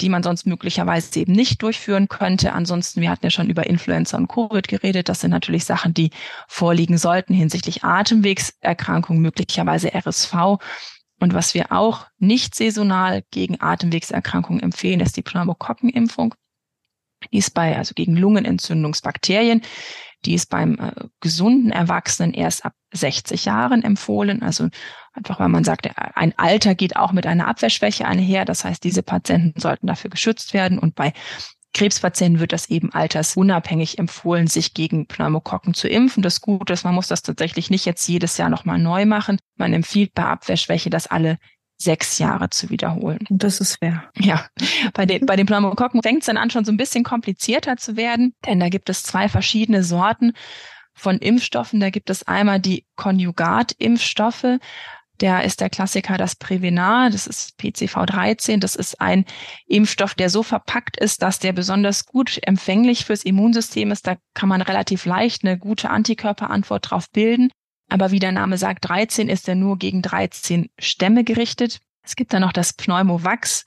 die 0.00 0.08
man 0.08 0.22
sonst 0.22 0.46
möglicherweise 0.46 1.20
eben 1.20 1.32
nicht 1.32 1.62
durchführen 1.62 2.08
könnte. 2.08 2.52
Ansonsten, 2.52 3.00
wir 3.00 3.10
hatten 3.10 3.26
ja 3.26 3.30
schon 3.30 3.50
über 3.50 3.66
Influenza 3.66 4.16
und 4.16 4.28
Covid 4.28 4.68
geredet. 4.68 5.08
Das 5.08 5.20
sind 5.20 5.30
natürlich 5.30 5.64
Sachen, 5.64 5.94
die 5.94 6.10
vorliegen 6.46 6.98
sollten 6.98 7.34
hinsichtlich 7.34 7.84
Atemwegserkrankungen, 7.84 9.22
möglicherweise 9.22 9.92
RSV. 9.94 10.58
Und 11.20 11.34
was 11.34 11.54
wir 11.54 11.72
auch 11.72 12.06
nicht 12.18 12.54
saisonal 12.54 13.24
gegen 13.32 13.60
Atemwegserkrankungen 13.60 14.62
empfehlen, 14.62 15.00
ist 15.00 15.16
die 15.16 15.22
Pneumokokkenimpfung. 15.22 16.34
Die 17.32 17.38
ist 17.38 17.54
bei, 17.54 17.76
also 17.76 17.94
gegen 17.94 18.16
Lungenentzündungsbakterien. 18.16 19.62
Die 20.24 20.34
ist 20.34 20.50
beim 20.50 20.78
äh, 20.78 20.92
gesunden 21.20 21.70
Erwachsenen 21.70 22.34
erst 22.34 22.64
ab 22.64 22.74
60 22.92 23.44
Jahren 23.44 23.84
empfohlen. 23.84 24.42
Also 24.42 24.68
einfach, 25.12 25.38
weil 25.38 25.48
man 25.48 25.64
sagt, 25.64 25.88
ein 25.96 26.34
Alter 26.36 26.74
geht 26.74 26.96
auch 26.96 27.12
mit 27.12 27.26
einer 27.26 27.46
Abwehrschwäche 27.46 28.06
einher. 28.06 28.44
Das 28.44 28.64
heißt, 28.64 28.82
diese 28.82 29.02
Patienten 29.02 29.60
sollten 29.60 29.86
dafür 29.86 30.10
geschützt 30.10 30.54
werden. 30.54 30.78
Und 30.78 30.94
bei 30.94 31.12
Krebspatienten 31.74 32.40
wird 32.40 32.52
das 32.52 32.70
eben 32.70 32.92
altersunabhängig 32.92 33.98
empfohlen, 33.98 34.46
sich 34.46 34.74
gegen 34.74 35.06
Pneumokokken 35.06 35.74
zu 35.74 35.86
impfen. 35.86 36.22
Das 36.22 36.40
Gute 36.40 36.72
ist, 36.72 36.84
man 36.84 36.94
muss 36.94 37.08
das 37.08 37.22
tatsächlich 37.22 37.70
nicht 37.70 37.84
jetzt 37.84 38.08
jedes 38.08 38.36
Jahr 38.38 38.48
nochmal 38.48 38.78
neu 38.78 39.06
machen. 39.06 39.38
Man 39.56 39.72
empfiehlt 39.72 40.14
bei 40.14 40.24
Abwehrschwäche, 40.24 40.90
das 40.90 41.06
alle 41.06 41.38
sechs 41.78 42.18
Jahre 42.18 42.50
zu 42.50 42.70
wiederholen. 42.70 43.20
Und 43.30 43.42
das 43.42 43.60
ist 43.60 43.76
fair. 43.76 44.04
Ja, 44.16 44.46
bei 44.94 45.06
den, 45.06 45.24
bei 45.26 45.36
den 45.36 45.46
Pneumokokken 45.46 46.02
fängt 46.02 46.20
es 46.20 46.26
dann 46.26 46.36
an, 46.36 46.50
schon 46.50 46.64
so 46.64 46.72
ein 46.72 46.76
bisschen 46.76 47.04
komplizierter 47.04 47.76
zu 47.76 47.96
werden, 47.96 48.34
denn 48.44 48.60
da 48.60 48.68
gibt 48.68 48.90
es 48.90 49.04
zwei 49.04 49.28
verschiedene 49.28 49.84
Sorten 49.84 50.32
von 50.92 51.18
Impfstoffen. 51.18 51.80
Da 51.80 51.90
gibt 51.90 52.10
es 52.10 52.26
einmal 52.26 52.60
die 52.60 52.84
Konjugatimpfstoffe. 52.96 54.58
Der 55.20 55.42
ist 55.44 55.60
der 55.60 55.70
Klassiker 55.70 56.16
das 56.16 56.36
Prevenar, 56.36 57.10
das 57.10 57.26
ist 57.26 57.58
PCV13. 57.60 58.58
Das 58.58 58.76
ist 58.76 59.00
ein 59.00 59.24
Impfstoff, 59.66 60.14
der 60.14 60.30
so 60.30 60.42
verpackt 60.42 60.96
ist, 60.96 61.22
dass 61.22 61.40
der 61.40 61.52
besonders 61.52 62.06
gut 62.06 62.38
empfänglich 62.42 63.04
fürs 63.04 63.24
Immunsystem 63.24 63.90
ist. 63.90 64.06
Da 64.06 64.16
kann 64.34 64.48
man 64.48 64.62
relativ 64.62 65.06
leicht 65.06 65.44
eine 65.44 65.58
gute 65.58 65.90
Antikörperantwort 65.90 66.90
drauf 66.90 67.10
bilden. 67.10 67.50
Aber 67.88 68.10
wie 68.10 68.18
der 68.18 68.32
Name 68.32 68.58
sagt, 68.58 68.88
13 68.88 69.28
ist 69.28 69.48
er 69.48 69.54
nur 69.54 69.78
gegen 69.78 70.02
13 70.02 70.70
Stämme 70.78 71.24
gerichtet. 71.24 71.80
Es 72.02 72.16
gibt 72.16 72.32
dann 72.32 72.42
noch 72.42 72.52
das 72.52 72.72
Pneumovax. 72.72 73.64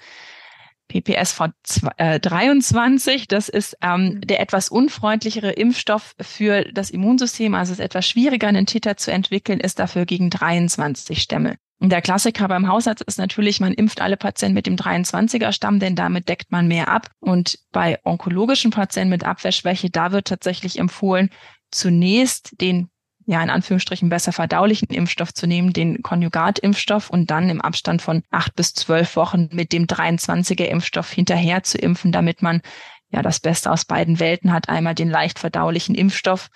PPSV 0.91 1.51
23, 1.97 3.27
das 3.29 3.47
ist 3.47 3.77
ähm, 3.81 4.19
der 4.21 4.41
etwas 4.41 4.67
unfreundlichere 4.67 5.51
Impfstoff 5.51 6.15
für 6.19 6.65
das 6.73 6.89
Immunsystem. 6.89 7.55
Also 7.55 7.71
es 7.71 7.79
ist 7.79 7.85
etwas 7.85 8.07
schwieriger, 8.07 8.49
einen 8.49 8.65
Titer 8.65 8.97
zu 8.97 9.09
entwickeln, 9.09 9.61
ist 9.61 9.79
dafür 9.79 10.05
gegen 10.05 10.29
23 10.29 11.21
Stämme. 11.21 11.55
Und 11.79 11.91
der 11.91 12.01
Klassiker 12.01 12.47
beim 12.47 12.67
Hausarzt 12.67 13.03
ist 13.03 13.17
natürlich, 13.17 13.59
man 13.59 13.73
impft 13.73 14.01
alle 14.01 14.17
Patienten 14.17 14.53
mit 14.53 14.67
dem 14.67 14.75
23er 14.75 15.51
Stamm, 15.51 15.79
denn 15.79 15.95
damit 15.95 16.27
deckt 16.27 16.51
man 16.51 16.67
mehr 16.67 16.89
ab. 16.89 17.09
Und 17.19 17.57
bei 17.71 17.97
onkologischen 18.03 18.69
Patienten 18.69 19.09
mit 19.09 19.23
Abwehrschwäche, 19.23 19.89
da 19.89 20.11
wird 20.11 20.27
tatsächlich 20.27 20.77
empfohlen, 20.77 21.29
zunächst 21.71 22.59
den 22.59 22.89
ja, 23.25 23.41
in 23.41 23.49
Anführungsstrichen 23.49 24.09
besser 24.09 24.31
verdaulichen 24.31 24.89
Impfstoff 24.89 25.33
zu 25.33 25.47
nehmen, 25.47 25.73
den 25.73 26.01
Konjugatimpfstoff 26.01 27.09
und 27.09 27.31
dann 27.31 27.49
im 27.49 27.61
Abstand 27.61 28.01
von 28.01 28.23
acht 28.31 28.55
bis 28.55 28.73
zwölf 28.73 29.15
Wochen 29.15 29.49
mit 29.51 29.71
dem 29.71 29.85
23er 29.85 30.65
Impfstoff 30.65 31.11
hinterher 31.11 31.63
zu 31.63 31.77
impfen, 31.77 32.11
damit 32.11 32.41
man 32.41 32.61
ja 33.09 33.21
das 33.21 33.39
Beste 33.39 33.71
aus 33.71 33.85
beiden 33.85 34.19
Welten 34.19 34.51
hat. 34.51 34.69
Einmal 34.69 34.95
den 34.95 35.09
leicht 35.09 35.39
verdaulichen 35.39 35.95
Impfstoff 35.95 36.49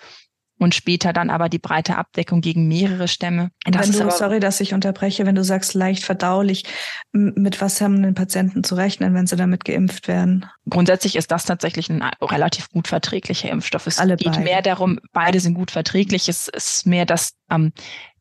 und 0.58 0.74
später 0.74 1.12
dann 1.12 1.30
aber 1.30 1.48
die 1.48 1.58
breite 1.58 1.96
Abdeckung 1.96 2.40
gegen 2.40 2.66
mehrere 2.66 3.08
Stämme. 3.08 3.50
Das 3.64 3.92
wenn 3.92 4.06
du, 4.06 4.10
sorry, 4.10 4.40
dass 4.40 4.60
ich 4.60 4.72
unterbreche, 4.72 5.26
wenn 5.26 5.34
du 5.34 5.44
sagst 5.44 5.74
leicht 5.74 6.02
verdaulich, 6.02 6.64
mit 7.12 7.60
was 7.60 7.80
haben 7.80 8.02
denn 8.02 8.14
Patienten 8.14 8.64
zu 8.64 8.74
rechnen, 8.74 9.14
wenn 9.14 9.26
sie 9.26 9.36
damit 9.36 9.64
geimpft 9.64 10.08
werden? 10.08 10.46
Grundsätzlich 10.68 11.16
ist 11.16 11.30
das 11.30 11.44
tatsächlich 11.44 11.90
ein 11.90 12.02
relativ 12.22 12.70
gut 12.70 12.88
verträglicher 12.88 13.50
Impfstoff. 13.50 13.86
Es 13.86 13.98
Alle 13.98 14.16
geht 14.16 14.32
beide. 14.32 14.44
mehr 14.44 14.62
darum, 14.62 14.98
beide 15.12 15.40
sind 15.40 15.54
gut 15.54 15.70
verträglich. 15.70 16.28
Es 16.28 16.48
ist 16.48 16.86
mehr, 16.86 17.04
dass 17.04 17.34
ähm, 17.50 17.72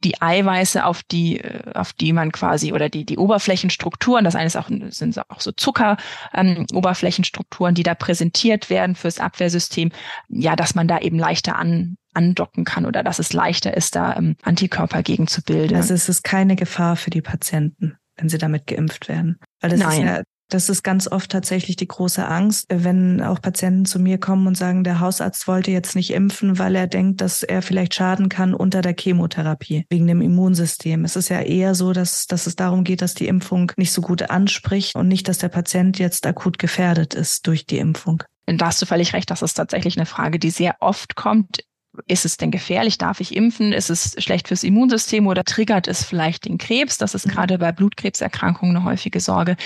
die 0.04 0.22
Eiweiße, 0.22 0.86
auf 0.86 1.04
die, 1.04 1.40
äh, 1.40 1.74
auf 1.74 1.94
die 1.94 2.14
man 2.14 2.32
quasi 2.32 2.74
oder 2.74 2.90
die, 2.90 3.06
die 3.06 3.18
Oberflächenstrukturen, 3.18 4.26
das 4.26 4.36
eine 4.36 4.48
ist 4.48 4.58
auch, 4.58 4.70
sind 4.90 5.18
auch 5.30 5.40
so 5.40 5.52
Zucker, 5.54 5.98
ähm, 6.34 6.66
Oberflächenstrukturen, 6.74 7.76
die 7.76 7.84
da 7.84 7.96
präsentiert 7.96 8.70
werden 8.70 8.96
fürs 8.96 9.20
Abwehrsystem, 9.20 9.92
ja, 10.28 10.56
dass 10.56 10.76
man 10.76 10.88
da 10.88 11.00
eben 11.00 11.18
leichter 11.18 11.56
an, 11.56 11.98
andocken 12.16 12.66
kann 12.66 12.86
oder 12.86 13.04
dass 13.04 13.20
es 13.20 13.34
leichter 13.34 13.76
ist, 13.76 13.96
da 13.96 14.16
ähm, 14.16 14.36
Antikörper 14.44 15.04
gegen 15.04 15.28
zu 15.28 15.42
bilden. 15.42 15.76
Also 15.76 15.94
es 15.94 16.10
ist 16.10 16.24
keine 16.24 16.56
Gefahr 16.56 16.96
für 16.96 17.10
die 17.10 17.22
Patienten, 17.22 17.98
wenn 18.16 18.30
sie 18.30 18.38
damit 18.38 18.68
geimpft 18.68 19.08
werden. 19.10 19.38
Weil 19.62 19.72
das 19.72 19.80
Nein. 19.80 19.92
ist 19.92 20.06
ja 20.06 20.22
das 20.50 20.70
ist 20.70 20.84
ganz 20.84 21.08
oft 21.08 21.32
tatsächlich 21.32 21.76
die 21.76 21.88
große 21.88 22.26
Angst, 22.26 22.68
wenn 22.70 23.22
auch 23.22 23.42
Patienten 23.42 23.86
zu 23.86 24.00
mir 24.00 24.20
kommen 24.20 24.46
und 24.46 24.56
sagen, 24.56 24.84
der 24.84 25.00
Hausarzt 25.00 25.48
wollte 25.48 25.72
jetzt 25.72 25.96
nicht 25.96 26.14
impfen, 26.14 26.60
weil 26.60 26.76
er 26.76 26.88
denkt, 26.88 27.22
dass 27.22 27.42
er 27.42 27.62
vielleicht 27.62 27.96
schaden 27.96 28.30
kann 28.30 28.54
unter 28.54 28.82
der 28.82 28.96
Chemotherapie 28.98 29.86
wegen 29.90 30.06
dem 30.06 30.22
Immunsystem. 30.22 31.04
Es 31.04 31.16
ist 31.16 31.30
ja 31.30 31.42
eher 31.42 31.74
so, 31.74 31.94
dass, 31.94 32.28
dass 32.28 32.46
es 32.46 32.56
darum 32.56 32.84
geht, 32.84 33.02
dass 33.02 33.16
die 33.16 33.28
Impfung 33.28 33.72
nicht 33.78 33.92
so 33.92 34.02
gut 34.02 34.30
anspricht 34.30 34.96
und 34.96 35.08
nicht, 35.08 35.28
dass 35.28 35.40
der 35.40 35.50
Patient 35.50 35.98
jetzt 35.98 36.28
akut 36.28 36.60
gefährdet 36.60 37.16
ist 37.16 37.48
durch 37.48 37.66
die 37.66 37.80
Impfung. 37.80 38.24
Da 38.46 38.68
hast 38.68 38.82
du 38.82 38.86
völlig 38.86 39.14
recht, 39.14 39.32
das 39.32 39.42
ist 39.42 39.56
tatsächlich 39.56 39.98
eine 39.98 40.06
Frage, 40.06 40.38
die 40.38 40.52
sehr 40.52 40.76
oft 40.80 41.16
kommt 41.16 41.64
ist 42.08 42.26
es 42.26 42.38
denn 42.38 42.52
gefährlich? 42.52 42.98
Darf 42.98 43.20
ich 43.20 43.36
impfen? 43.36 43.74
Ist 43.74 43.90
es 43.90 44.16
schlecht 44.18 44.48
fürs 44.48 44.64
Immunsystem 44.64 45.28
oder 45.28 45.44
triggert 45.44 45.88
es 45.88 46.04
vielleicht 46.04 46.46
den 46.46 46.58
Krebs? 46.58 46.98
Das 46.98 47.14
ist 47.14 47.28
mhm. 47.28 47.32
gerade 47.32 47.58
bei 47.58 47.72
Blutkrebserkrankungen 47.72 48.76
eine 48.76 48.86
häufige 48.86 49.20
Sorge. 49.20 49.58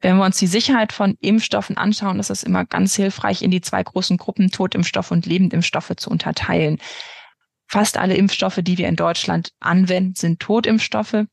Wenn 0.00 0.16
wir 0.16 0.24
uns 0.24 0.38
die 0.38 0.46
Sicherheit 0.46 0.92
von 0.92 1.16
Impfstoffen 1.20 1.76
anschauen, 1.76 2.20
ist 2.20 2.30
es 2.30 2.44
immer 2.44 2.64
ganz 2.64 2.94
hilfreich, 2.94 3.42
in 3.42 3.50
die 3.50 3.60
zwei 3.60 3.82
großen 3.82 4.16
Gruppen 4.16 4.50
Totimpfstoffe 4.50 5.10
und 5.10 5.26
Lebendimpfstoffe 5.26 5.92
zu 5.96 6.10
unterteilen. 6.10 6.78
Fast 7.66 7.98
alle 7.98 8.14
Impfstoffe, 8.14 8.60
die 8.62 8.78
wir 8.78 8.88
in 8.88 8.96
Deutschland 8.96 9.50
anwenden, 9.60 10.14
sind 10.14 10.40
Totimpfstoffe. 10.40 11.24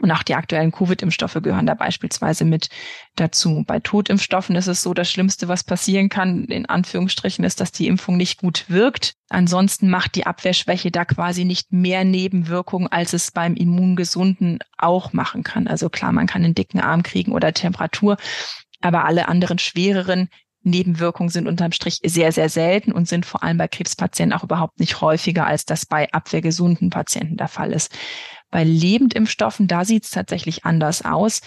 Und 0.00 0.10
auch 0.10 0.22
die 0.22 0.34
aktuellen 0.34 0.72
Covid-Impfstoffe 0.72 1.38
gehören 1.42 1.66
da 1.66 1.74
beispielsweise 1.74 2.44
mit 2.44 2.68
dazu. 3.16 3.64
Bei 3.66 3.80
Totimpfstoffen 3.80 4.56
ist 4.56 4.66
es 4.66 4.82
so, 4.82 4.94
das 4.94 5.10
Schlimmste, 5.10 5.48
was 5.48 5.64
passieren 5.64 6.08
kann, 6.08 6.44
in 6.44 6.66
Anführungsstrichen, 6.66 7.44
ist, 7.44 7.60
dass 7.60 7.72
die 7.72 7.86
Impfung 7.86 8.16
nicht 8.16 8.40
gut 8.40 8.64
wirkt. 8.68 9.14
Ansonsten 9.28 9.90
macht 9.90 10.14
die 10.14 10.26
Abwehrschwäche 10.26 10.90
da 10.90 11.04
quasi 11.04 11.44
nicht 11.44 11.72
mehr 11.72 12.04
Nebenwirkungen, 12.04 12.88
als 12.88 13.12
es 13.12 13.30
beim 13.30 13.54
Immungesunden 13.54 14.58
auch 14.78 15.12
machen 15.12 15.42
kann. 15.42 15.66
Also 15.66 15.90
klar, 15.90 16.12
man 16.12 16.26
kann 16.26 16.44
einen 16.44 16.54
dicken 16.54 16.80
Arm 16.80 17.02
kriegen 17.02 17.32
oder 17.32 17.52
Temperatur, 17.52 18.16
aber 18.80 19.04
alle 19.04 19.28
anderen 19.28 19.58
schwereren 19.58 20.28
Nebenwirkungen 20.62 21.30
sind 21.30 21.46
unterm 21.46 21.72
Strich 21.72 22.00
sehr, 22.04 22.32
sehr 22.32 22.48
selten 22.48 22.92
und 22.92 23.08
sind 23.08 23.24
vor 23.24 23.42
allem 23.42 23.56
bei 23.56 23.68
Krebspatienten 23.68 24.38
auch 24.38 24.44
überhaupt 24.44 24.78
nicht 24.78 25.00
häufiger, 25.00 25.46
als 25.46 25.64
das 25.64 25.86
bei 25.86 26.10
abwehrgesunden 26.12 26.90
Patienten 26.90 27.36
der 27.36 27.48
Fall 27.48 27.72
ist. 27.72 27.96
Bei 28.50 28.64
Lebendimpfstoffen, 28.64 29.68
da 29.68 29.84
sieht 29.84 30.04
es 30.04 30.10
tatsächlich 30.10 30.64
anders 30.64 31.04
aus. 31.04 31.40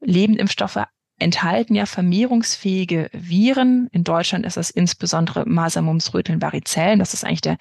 Lebendimpfstoffe 0.00 0.84
enthalten 1.18 1.74
ja 1.74 1.86
vermehrungsfähige 1.86 3.10
Viren. 3.12 3.88
In 3.92 4.04
Deutschland 4.04 4.46
ist 4.46 4.56
das 4.56 4.70
insbesondere 4.70 5.46
Masern, 5.46 5.84
Mumps, 5.84 6.14
Röteln, 6.14 6.42
Varizellen. 6.42 6.98
Das 6.98 7.14
ist 7.14 7.24
eigentlich 7.24 7.42
der 7.42 7.58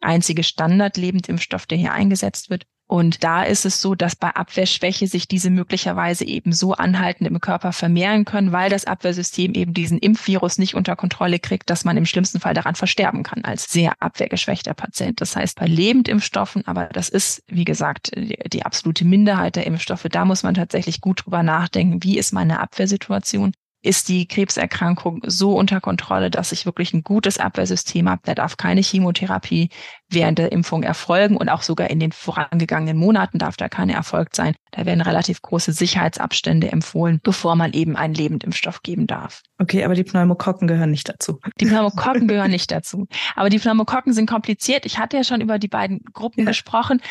einzige 0.00 0.42
Standard-Lebendimpfstoff, 0.42 1.66
der 1.66 1.78
hier 1.78 1.92
eingesetzt 1.92 2.50
wird. 2.50 2.66
Und 2.86 3.24
da 3.24 3.42
ist 3.42 3.64
es 3.64 3.80
so, 3.80 3.94
dass 3.94 4.14
bei 4.14 4.28
Abwehrschwäche 4.28 5.06
sich 5.06 5.26
diese 5.26 5.48
möglicherweise 5.48 6.26
eben 6.26 6.52
so 6.52 6.74
anhaltend 6.74 7.28
im 7.28 7.40
Körper 7.40 7.72
vermehren 7.72 8.26
können, 8.26 8.52
weil 8.52 8.68
das 8.68 8.84
Abwehrsystem 8.84 9.54
eben 9.54 9.72
diesen 9.72 9.98
Impfvirus 9.98 10.58
nicht 10.58 10.74
unter 10.74 10.94
Kontrolle 10.94 11.38
kriegt, 11.38 11.70
dass 11.70 11.84
man 11.84 11.96
im 11.96 12.04
schlimmsten 12.04 12.40
Fall 12.40 12.52
daran 12.52 12.74
versterben 12.74 13.22
kann 13.22 13.42
als 13.44 13.70
sehr 13.70 13.94
abwehrgeschwächter 14.00 14.74
Patient. 14.74 15.20
Das 15.20 15.34
heißt, 15.34 15.58
bei 15.58 15.66
Lebendimpfstoffen, 15.66 16.66
aber 16.66 16.86
das 16.86 17.08
ist, 17.08 17.42
wie 17.48 17.64
gesagt, 17.64 18.12
die, 18.14 18.64
absolute 18.64 19.04
Minderheit 19.04 19.56
der 19.56 19.66
Impfstoffe, 19.66 20.06
da 20.10 20.24
muss 20.24 20.42
man 20.42 20.54
tatsächlich 20.54 21.00
gut 21.00 21.24
drüber 21.24 21.42
nachdenken, 21.42 22.02
wie 22.02 22.18
ist 22.18 22.32
meine 22.32 22.60
Abwehrsituation 22.60 23.52
ist 23.84 24.08
die 24.08 24.26
Krebserkrankung 24.26 25.20
so 25.26 25.56
unter 25.56 25.80
Kontrolle, 25.80 26.30
dass 26.30 26.52
ich 26.52 26.64
wirklich 26.64 26.94
ein 26.94 27.02
gutes 27.02 27.38
Abwehrsystem 27.38 28.08
habe. 28.08 28.22
Da 28.24 28.34
darf 28.34 28.56
keine 28.56 28.80
Chemotherapie 28.80 29.68
während 30.08 30.38
der 30.38 30.52
Impfung 30.52 30.82
erfolgen 30.82 31.36
und 31.36 31.50
auch 31.50 31.62
sogar 31.62 31.90
in 31.90 32.00
den 32.00 32.12
vorangegangenen 32.12 32.96
Monaten 32.96 33.38
darf 33.38 33.56
da 33.56 33.68
keine 33.68 33.92
erfolgt 33.92 34.36
sein. 34.36 34.54
Da 34.70 34.86
werden 34.86 35.02
relativ 35.02 35.42
große 35.42 35.72
Sicherheitsabstände 35.72 36.72
empfohlen, 36.72 37.20
bevor 37.22 37.56
man 37.56 37.74
eben 37.74 37.94
einen 37.94 38.14
Lebendimpfstoff 38.14 38.82
geben 38.82 39.06
darf. 39.06 39.42
Okay, 39.58 39.84
aber 39.84 39.94
die 39.94 40.04
Pneumokokken 40.04 40.66
gehören 40.66 40.90
nicht 40.90 41.08
dazu. 41.08 41.38
Die 41.60 41.66
Pneumokokken 41.66 42.26
gehören 42.28 42.50
nicht 42.50 42.70
dazu. 42.70 43.06
Aber 43.36 43.50
die 43.50 43.58
Pneumokokken 43.58 44.14
sind 44.14 44.28
kompliziert. 44.28 44.86
Ich 44.86 44.98
hatte 44.98 45.18
ja 45.18 45.24
schon 45.24 45.42
über 45.42 45.58
die 45.58 45.68
beiden 45.68 46.00
Gruppen 46.14 46.40
ja. 46.40 46.46
gesprochen. 46.46 47.02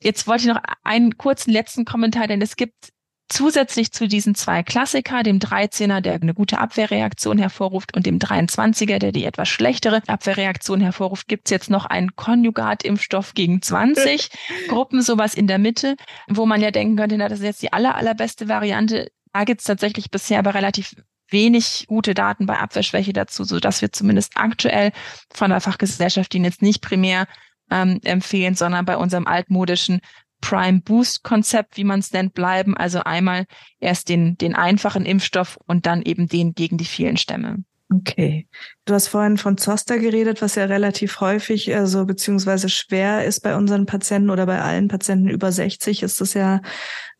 Jetzt 0.00 0.28
wollte 0.28 0.44
ich 0.44 0.48
noch 0.48 0.62
einen 0.84 1.18
kurzen 1.18 1.50
letzten 1.50 1.84
Kommentar, 1.84 2.28
denn 2.28 2.40
es 2.40 2.56
gibt 2.56 2.90
zusätzlich 3.30 3.92
zu 3.92 4.08
diesen 4.08 4.34
zwei 4.34 4.62
Klassiker, 4.62 5.22
dem 5.22 5.38
13er, 5.38 6.00
der 6.00 6.14
eine 6.14 6.34
gute 6.34 6.58
Abwehrreaktion 6.58 7.38
hervorruft, 7.38 7.96
und 7.96 8.06
dem 8.06 8.18
23er, 8.18 8.98
der 8.98 9.12
die 9.12 9.24
etwas 9.24 9.48
schlechtere 9.48 10.02
Abwehrreaktion 10.06 10.80
hervorruft, 10.80 11.28
gibt's 11.28 11.50
jetzt 11.50 11.70
noch 11.70 11.86
einen 11.86 12.14
Konjugatimpfstoff 12.16 13.34
gegen 13.34 13.62
20 13.62 14.30
Gruppen, 14.68 15.02
sowas 15.02 15.34
in 15.34 15.46
der 15.46 15.58
Mitte, 15.58 15.96
wo 16.28 16.46
man 16.46 16.60
ja 16.60 16.70
denken 16.70 16.96
könnte, 16.96 17.16
na, 17.16 17.28
das 17.28 17.38
ist 17.38 17.44
jetzt 17.44 17.62
die 17.62 17.72
aller, 17.72 17.94
allerbeste 17.94 18.48
Variante. 18.48 19.10
Da 19.32 19.44
gibt's 19.44 19.64
tatsächlich 19.64 20.10
bisher 20.10 20.40
aber 20.40 20.54
relativ 20.54 20.94
wenig 21.28 21.86
gute 21.86 22.14
Daten 22.14 22.46
bei 22.46 22.58
Abwehrschwäche 22.58 23.12
dazu, 23.12 23.44
so 23.44 23.60
dass 23.60 23.82
wir 23.82 23.92
zumindest 23.92 24.32
aktuell 24.34 24.92
von 25.32 25.50
der 25.50 25.60
Fachgesellschaft 25.60 26.32
den 26.32 26.44
jetzt 26.44 26.62
nicht 26.62 26.80
primär 26.80 27.26
ähm, 27.70 28.00
empfehlen, 28.02 28.54
sondern 28.56 28.84
bei 28.84 28.96
unserem 28.96 29.26
altmodischen 29.26 30.00
Prime 30.40 30.80
Boost 30.80 31.22
Konzept, 31.22 31.76
wie 31.76 31.84
man 31.84 32.00
es 32.00 32.12
nennt, 32.12 32.34
bleiben. 32.34 32.76
Also 32.76 33.00
einmal 33.00 33.46
erst 33.78 34.08
den, 34.08 34.36
den 34.36 34.54
einfachen 34.54 35.04
Impfstoff 35.04 35.58
und 35.66 35.86
dann 35.86 36.02
eben 36.02 36.26
den 36.26 36.54
gegen 36.54 36.76
die 36.76 36.84
vielen 36.84 37.16
Stämme. 37.16 37.64
Okay. 37.92 38.46
Du 38.84 38.94
hast 38.94 39.08
vorhin 39.08 39.36
von 39.36 39.58
Zoster 39.58 39.98
geredet, 39.98 40.42
was 40.42 40.54
ja 40.54 40.66
relativ 40.66 41.20
häufig, 41.20 41.74
also 41.74 42.06
beziehungsweise 42.06 42.68
schwer 42.68 43.24
ist 43.24 43.40
bei 43.40 43.56
unseren 43.56 43.84
Patienten 43.84 44.30
oder 44.30 44.46
bei 44.46 44.60
allen 44.62 44.86
Patienten 44.86 45.28
über 45.28 45.50
60 45.50 46.04
ist 46.04 46.20
das 46.20 46.34
ja 46.34 46.60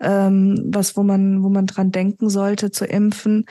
ähm, 0.00 0.62
was, 0.73 0.97
wo 0.97 1.03
man, 1.03 1.43
wo 1.43 1.49
man 1.49 1.67
dran 1.67 1.91
denken 1.91 2.31
sollte 2.31 2.71
zu 2.71 2.85
impfen. 2.87 3.47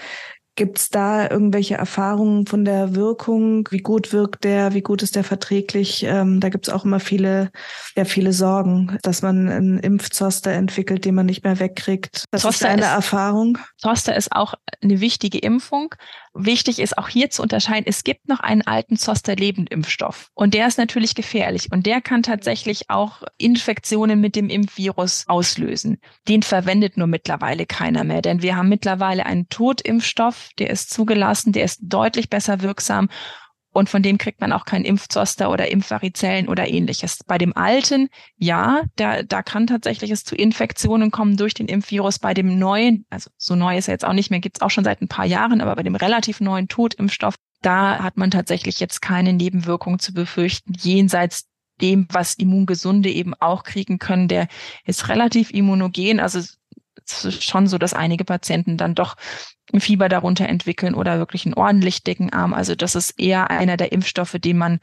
Gibt 0.59 0.77
es 0.77 0.89
da 0.89 1.29
irgendwelche 1.29 1.75
Erfahrungen 1.75 2.45
von 2.45 2.65
der 2.65 2.93
Wirkung? 2.93 3.65
Wie 3.71 3.77
gut 3.77 4.11
wirkt 4.11 4.43
der? 4.43 4.73
Wie 4.73 4.81
gut 4.81 5.01
ist 5.01 5.15
der 5.15 5.23
verträglich? 5.23 6.03
Ähm, 6.03 6.41
da 6.41 6.49
gibt 6.49 6.67
es 6.67 6.73
auch 6.73 6.83
immer 6.83 6.99
viele, 6.99 7.49
ja, 7.95 8.03
viele 8.03 8.33
Sorgen, 8.33 8.97
dass 9.01 9.21
man 9.21 9.47
einen 9.47 9.79
Impfzoster 9.79 10.51
entwickelt, 10.51 11.05
den 11.05 11.15
man 11.15 11.27
nicht 11.27 11.45
mehr 11.45 11.61
wegkriegt. 11.61 12.25
Das 12.31 12.41
Zoster 12.41 12.67
ist 12.67 12.73
eine 12.73 12.87
Erfahrung. 12.87 13.57
Zoster 13.79 14.15
ist 14.15 14.33
auch 14.33 14.55
eine 14.83 14.99
wichtige 14.99 15.39
Impfung. 15.39 15.95
Wichtig 16.33 16.79
ist 16.79 16.97
auch 16.97 17.07
hier 17.07 17.29
zu 17.29 17.41
unterscheiden, 17.41 17.85
es 17.87 18.03
gibt 18.03 18.27
noch 18.27 18.41
einen 18.41 18.61
alten 18.61 18.97
Zoster-Lebendimpfstoff 18.97 20.29
und 20.33 20.53
der 20.53 20.67
ist 20.67 20.77
natürlich 20.77 21.15
gefährlich 21.15 21.71
und 21.71 21.85
der 21.85 22.01
kann 22.01 22.21
tatsächlich 22.21 22.89
auch 22.89 23.23
Infektionen 23.37 24.19
mit 24.19 24.35
dem 24.35 24.49
Impfvirus 24.49 25.25
auslösen. 25.27 25.99
Den 26.27 26.43
verwendet 26.43 26.97
nur 26.97 27.07
mittlerweile 27.07 27.65
keiner 27.65 28.03
mehr, 28.03 28.21
denn 28.21 28.41
wir 28.41 28.57
haben 28.57 28.69
mittlerweile 28.69 29.25
einen 29.25 29.47
Totimpfstoff, 29.47 30.49
der 30.59 30.69
ist 30.69 30.89
zugelassen, 30.89 31.53
der 31.53 31.63
ist 31.63 31.79
deutlich 31.81 32.29
besser 32.29 32.61
wirksam 32.61 33.09
und 33.79 33.89
von 33.89 34.03
dem 34.03 34.17
kriegt 34.17 34.41
man 34.41 34.51
auch 34.51 34.65
kein 34.65 34.83
Impfzoster 34.83 35.49
oder 35.49 35.71
Impfvarizellen 35.71 36.49
oder 36.49 36.67
ähnliches. 36.67 37.19
Bei 37.25 37.37
dem 37.37 37.55
alten, 37.55 38.09
ja, 38.37 38.83
da, 38.97 39.23
da 39.23 39.41
kann 39.41 39.67
tatsächlich 39.67 40.11
es 40.11 40.23
zu 40.23 40.35
Infektionen 40.35 41.11
kommen 41.11 41.37
durch 41.37 41.53
den 41.53 41.67
Impfvirus. 41.67 42.19
Bei 42.19 42.33
dem 42.33 42.59
neuen, 42.59 43.05
also 43.09 43.29
so 43.37 43.55
neu 43.55 43.77
ist 43.77 43.87
er 43.87 43.93
jetzt 43.93 44.05
auch 44.05 44.13
nicht 44.13 44.29
mehr, 44.29 44.41
gibt's 44.41 44.61
auch 44.61 44.69
schon 44.69 44.83
seit 44.83 45.01
ein 45.01 45.07
paar 45.07 45.25
Jahren, 45.25 45.61
aber 45.61 45.75
bei 45.75 45.83
dem 45.83 45.95
relativ 45.95 46.41
neuen 46.41 46.67
Totimpfstoff, 46.67 47.35
da 47.61 48.03
hat 48.03 48.17
man 48.17 48.31
tatsächlich 48.31 48.79
jetzt 48.79 49.01
keine 49.01 49.33
Nebenwirkungen 49.33 49.99
zu 49.99 50.13
befürchten, 50.13 50.73
jenseits 50.77 51.47
dem, 51.81 52.07
was 52.11 52.35
Immungesunde 52.35 53.09
eben 53.09 53.33
auch 53.33 53.63
kriegen 53.63 53.97
können. 53.97 54.27
Der 54.27 54.47
ist 54.85 55.07
relativ 55.07 55.51
immunogen, 55.51 56.19
also 56.19 56.41
schon 57.41 57.67
so, 57.67 57.77
dass 57.77 57.93
einige 57.93 58.25
Patienten 58.25 58.77
dann 58.77 58.95
doch 58.95 59.15
ein 59.73 59.79
Fieber 59.79 60.09
darunter 60.09 60.47
entwickeln 60.47 60.95
oder 60.95 61.19
wirklich 61.19 61.45
einen 61.45 61.53
ordentlich 61.53 62.03
dicken 62.03 62.33
Arm. 62.33 62.53
Also 62.53 62.75
das 62.75 62.95
ist 62.95 63.19
eher 63.19 63.49
einer 63.49 63.77
der 63.77 63.91
Impfstoffe, 63.91 64.37
den 64.39 64.57
man 64.57 64.79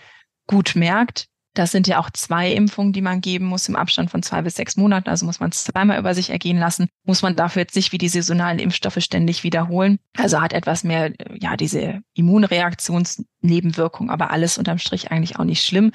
gut 0.46 0.76
merkt. 0.76 1.28
Das 1.54 1.72
sind 1.72 1.86
ja 1.86 1.98
auch 1.98 2.10
zwei 2.10 2.52
Impfungen, 2.52 2.92
die 2.92 3.00
man 3.00 3.22
geben 3.22 3.46
muss 3.46 3.66
im 3.66 3.76
Abstand 3.76 4.10
von 4.10 4.22
zwei 4.22 4.42
bis 4.42 4.56
sechs 4.56 4.76
Monaten. 4.76 5.08
Also 5.08 5.24
muss 5.24 5.40
man 5.40 5.48
es 5.50 5.64
zweimal 5.64 5.98
über 5.98 6.14
sich 6.14 6.28
ergehen 6.28 6.58
lassen. 6.58 6.88
Muss 7.04 7.22
man 7.22 7.34
dafür 7.34 7.62
jetzt 7.62 7.74
nicht 7.74 7.92
wie 7.92 7.98
die 7.98 8.10
saisonalen 8.10 8.58
Impfstoffe 8.58 8.98
ständig 8.98 9.42
wiederholen. 9.42 9.98
Also 10.18 10.42
hat 10.42 10.52
etwas 10.52 10.84
mehr, 10.84 11.12
ja, 11.34 11.56
diese 11.56 12.02
Immunreaktionsnebenwirkung, 12.12 14.10
aber 14.10 14.30
alles 14.30 14.58
unterm 14.58 14.76
Strich 14.78 15.10
eigentlich 15.10 15.38
auch 15.38 15.44
nicht 15.44 15.64
schlimm. 15.64 15.92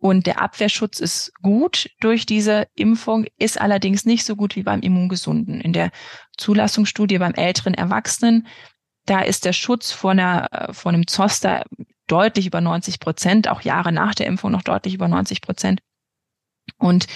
Und 0.00 0.26
der 0.26 0.40
Abwehrschutz 0.40 0.98
ist 0.98 1.30
gut 1.42 1.90
durch 2.00 2.24
diese 2.24 2.66
Impfung, 2.74 3.26
ist 3.38 3.60
allerdings 3.60 4.06
nicht 4.06 4.24
so 4.24 4.34
gut 4.34 4.56
wie 4.56 4.62
beim 4.62 4.80
Immungesunden. 4.80 5.60
In 5.60 5.74
der 5.74 5.90
Zulassungsstudie 6.38 7.18
beim 7.18 7.34
älteren 7.34 7.74
Erwachsenen, 7.74 8.46
da 9.04 9.20
ist 9.20 9.44
der 9.44 9.52
Schutz 9.52 9.92
vor, 9.92 10.12
einer, 10.12 10.48
äh, 10.52 10.72
vor 10.72 10.90
einem 10.90 11.06
Zoster 11.06 11.64
deutlich 12.06 12.46
über 12.46 12.62
90 12.62 12.98
Prozent, 12.98 13.48
auch 13.48 13.60
Jahre 13.60 13.92
nach 13.92 14.14
der 14.14 14.26
Impfung 14.26 14.50
noch 14.50 14.62
deutlich 14.62 14.94
über 14.94 15.06
90 15.06 15.42
Prozent. 15.42 15.80
Und 16.78 17.06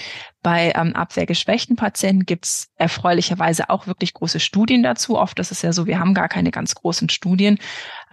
bei 0.41 0.73
ähm, 0.75 0.95
abwehrgeschwächten 0.95 1.75
Patienten 1.75 2.25
gibt 2.25 2.45
es 2.45 2.67
erfreulicherweise 2.75 3.69
auch 3.69 3.87
wirklich 3.87 4.13
große 4.13 4.39
Studien 4.39 4.83
dazu. 4.83 5.17
Oft 5.17 5.39
ist 5.39 5.51
es 5.51 5.61
ja 5.61 5.73
so, 5.73 5.87
wir 5.87 5.99
haben 5.99 6.13
gar 6.13 6.29
keine 6.29 6.51
ganz 6.51 6.75
großen 6.75 7.09
Studien. 7.09 7.57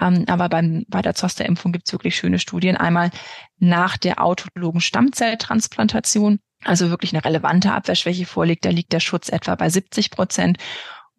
Ähm, 0.01 0.25
aber 0.29 0.49
beim, 0.49 0.85
bei 0.89 1.03
der 1.03 1.15
Zosterimpfung 1.15 1.73
gibt 1.73 1.87
es 1.87 1.93
wirklich 1.93 2.17
schöne 2.17 2.39
Studien. 2.39 2.77
Einmal 2.77 3.11
nach 3.59 3.97
der 3.97 4.23
autologen 4.23 4.81
Stammzelltransplantation, 4.81 6.39
also 6.65 6.91
wirklich 6.91 7.13
eine 7.13 7.25
relevante 7.25 7.73
Abwehrschwäche 7.73 8.27
vorliegt, 8.27 8.65
da 8.65 8.71
liegt 8.71 8.93
der 8.93 9.01
Schutz 9.01 9.29
etwa 9.29 9.55
bei 9.55 9.69
70 9.69 10.11
Prozent. 10.11 10.59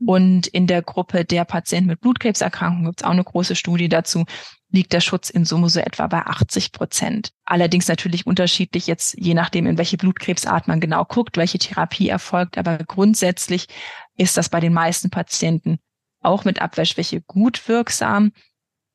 Und 0.06 0.48
in 0.48 0.68
der 0.68 0.82
Gruppe 0.82 1.24
der 1.24 1.46
Patienten 1.46 1.88
mit 1.88 2.02
Blutkrebserkrankungen 2.02 2.86
gibt 2.86 3.02
es 3.02 3.06
auch 3.06 3.12
eine 3.12 3.24
große 3.24 3.56
Studie 3.56 3.88
dazu 3.88 4.26
liegt 4.74 4.92
der 4.92 5.02
Schutz 5.02 5.30
in 5.30 5.46
Summe 5.46 5.70
so 5.70 5.80
etwa 5.80 6.08
bei 6.08 6.26
80 6.26 6.72
Prozent. 6.72 7.32
Allerdings 7.46 7.88
natürlich 7.88 8.26
unterschiedlich 8.26 8.88
jetzt, 8.88 9.16
je 9.18 9.36
nachdem, 9.36 9.68
in 9.68 9.78
welche 9.78 9.98
Blutkrebsart 9.98 10.68
man 10.68 10.80
genau 10.80 11.06
guckt, 11.06 11.38
welche 11.38 11.60
Therapie 11.60 12.10
erfolgt. 12.10 12.58
Aber 12.58 12.80
grundsätzlich 12.80 13.68
ist 14.18 14.36
das 14.36 14.50
bei 14.50 14.60
den 14.60 14.74
meisten 14.74 15.12
Patienten 15.12 15.78
auch 16.22 16.44
mit 16.44 16.60
Abwehrschwäche 16.60 17.22
gut 17.22 17.68
wirksam. 17.68 18.32